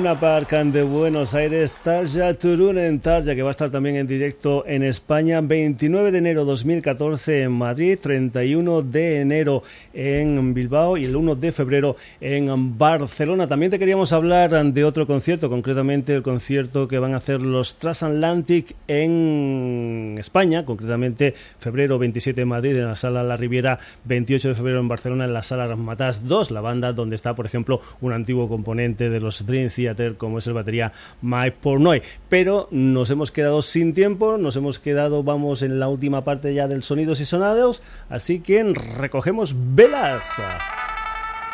Luna 0.08 0.20
Park 0.22 0.52
de 0.52 0.84
Buenos 0.84 1.36
Aires, 1.36 1.74
Tarja 1.74 2.34
Turunen 2.34 3.02
Tarja, 3.02 3.36
que 3.36 3.42
va 3.42 3.50
a 3.50 3.52
estar 3.52 3.70
también 3.70 3.98
en 3.98 4.08
directo 4.08 4.64
en 4.66 4.84
España, 4.84 5.42
29 5.42 6.14
de 6.14 6.18
enero 6.20 6.46
2014 6.46 7.42
en 7.42 7.52
Madrid, 7.52 8.00
31 8.02 8.84
de 8.84 9.20
enero 9.20 9.64
en 9.94 10.54
Bilbao 10.54 10.96
y 10.96 11.04
el 11.04 11.14
1 11.14 11.36
de 11.36 11.52
febrero 11.52 11.98
en 12.22 12.78
Barcelona. 12.78 13.48
También 13.48 13.70
te 13.70 13.80
queríamos 13.80 14.14
hablar 14.14 14.72
de 14.72 14.84
otro 14.86 15.06
concierto, 15.06 15.50
concretamente 15.50 16.16
el 16.16 16.24
concierto 16.24 16.88
que 16.88 17.00
van 17.00 17.14
a 17.14 17.18
hacer 17.18 17.42
los 17.42 17.76
Transatlantic 17.76 18.76
en 18.88 20.16
España, 20.18 20.64
concretamente 20.64 21.34
febrero 21.60 22.00
27 22.00 22.44
en 22.44 22.48
Madrid 22.48 22.78
en 22.78 22.86
la 22.86 22.96
Sala 22.96 23.24
La 23.24 23.36
Riviera, 23.36 23.78
28 24.06 24.50
de 24.50 24.56
febrero 24.56 24.80
en 24.80 24.88
Barcelona 24.88 25.26
en 25.26 25.34
la 25.34 25.44
Sala 25.44 25.76
Matas 25.76 26.26
2, 26.26 26.52
la 26.52 26.62
banda 26.62 26.94
donde 26.94 27.18
está, 27.18 27.36
por 27.36 27.46
ejemplo, 27.46 27.82
un 28.00 28.14
antiguo 28.14 28.48
componente 28.48 29.10
de 29.10 29.20
los 29.20 29.46
Dream 29.46 29.70
Theater 29.98 30.18
como 30.18 30.38
es 30.38 30.48
el 30.48 30.54
batería 30.54 30.94
Mike 31.22 31.58
Pornoy. 31.62 32.02
Pero 32.30 32.68
nos 32.72 33.12
hemos 33.12 33.32
quedado 33.32 33.62
sin 33.62 33.94
tiempo, 33.94 34.38
nos 34.38 34.56
hemos 34.56 34.80
quedado, 34.80 35.24
vamos 35.24 35.62
en 35.62 35.80
la 35.80 35.90
última 35.90 36.24
parte 36.24 36.54
ya 36.54 36.68
del 36.68 36.84
Sonidos 36.84 37.20
y 37.20 37.26
Sonados, 37.26 37.82
así 38.10 38.40
que 38.40 38.64
recogemos 38.64 39.56
velas. 39.76 40.40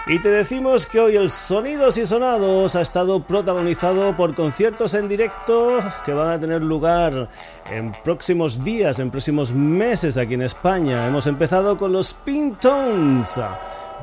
Y 0.05 0.19
te 0.19 0.29
decimos 0.29 0.85
que 0.85 0.99
hoy 0.99 1.15
el 1.15 1.29
Sonidos 1.29 1.97
y 1.97 2.05
Sonados 2.05 2.75
ha 2.75 2.81
estado 2.81 3.23
protagonizado 3.23 4.17
por 4.17 4.35
conciertos 4.35 4.95
en 4.95 5.07
directo 5.07 5.77
que 6.03 6.11
van 6.11 6.29
a 6.29 6.39
tener 6.39 6.61
lugar 6.61 7.29
en 7.71 7.93
próximos 8.03 8.61
días, 8.65 8.99
en 8.99 9.09
próximos 9.11 9.53
meses 9.53 10.17
aquí 10.17 10.33
en 10.33 10.41
España. 10.41 11.07
Hemos 11.07 11.25
empezado 11.25 11.77
con 11.77 11.93
los 11.93 12.13
Pintones. 12.13 13.39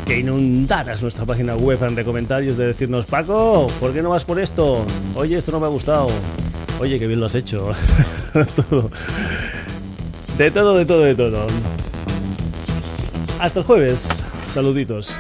que 0.06 0.20
inundaras 0.20 1.02
nuestra 1.02 1.26
página 1.26 1.56
web 1.56 1.80
de 1.80 2.04
comentarios 2.04 2.58
de 2.58 2.68
decirnos 2.68 3.06
Paco, 3.06 3.68
¿por 3.80 3.94
qué 3.94 4.02
no 4.02 4.10
vas 4.10 4.26
por 4.26 4.40
esto? 4.40 4.84
Oye, 5.16 5.38
esto 5.38 5.54
no 5.54 5.60
me 5.60 5.68
ha 5.68 5.70
gustado. 5.70 6.08
Oye, 6.80 6.98
qué 6.98 7.06
bien 7.08 7.20
lo 7.20 7.26
has 7.28 7.36
hecho. 7.36 7.72
todo. 8.70 8.90
De 10.40 10.50
todo, 10.52 10.78
de 10.78 10.86
todo, 10.86 11.02
de 11.02 11.16
todo. 11.16 11.48
Hasta 13.42 13.60
el 13.60 13.66
jueves. 13.66 14.24
Saluditos. 14.46 15.20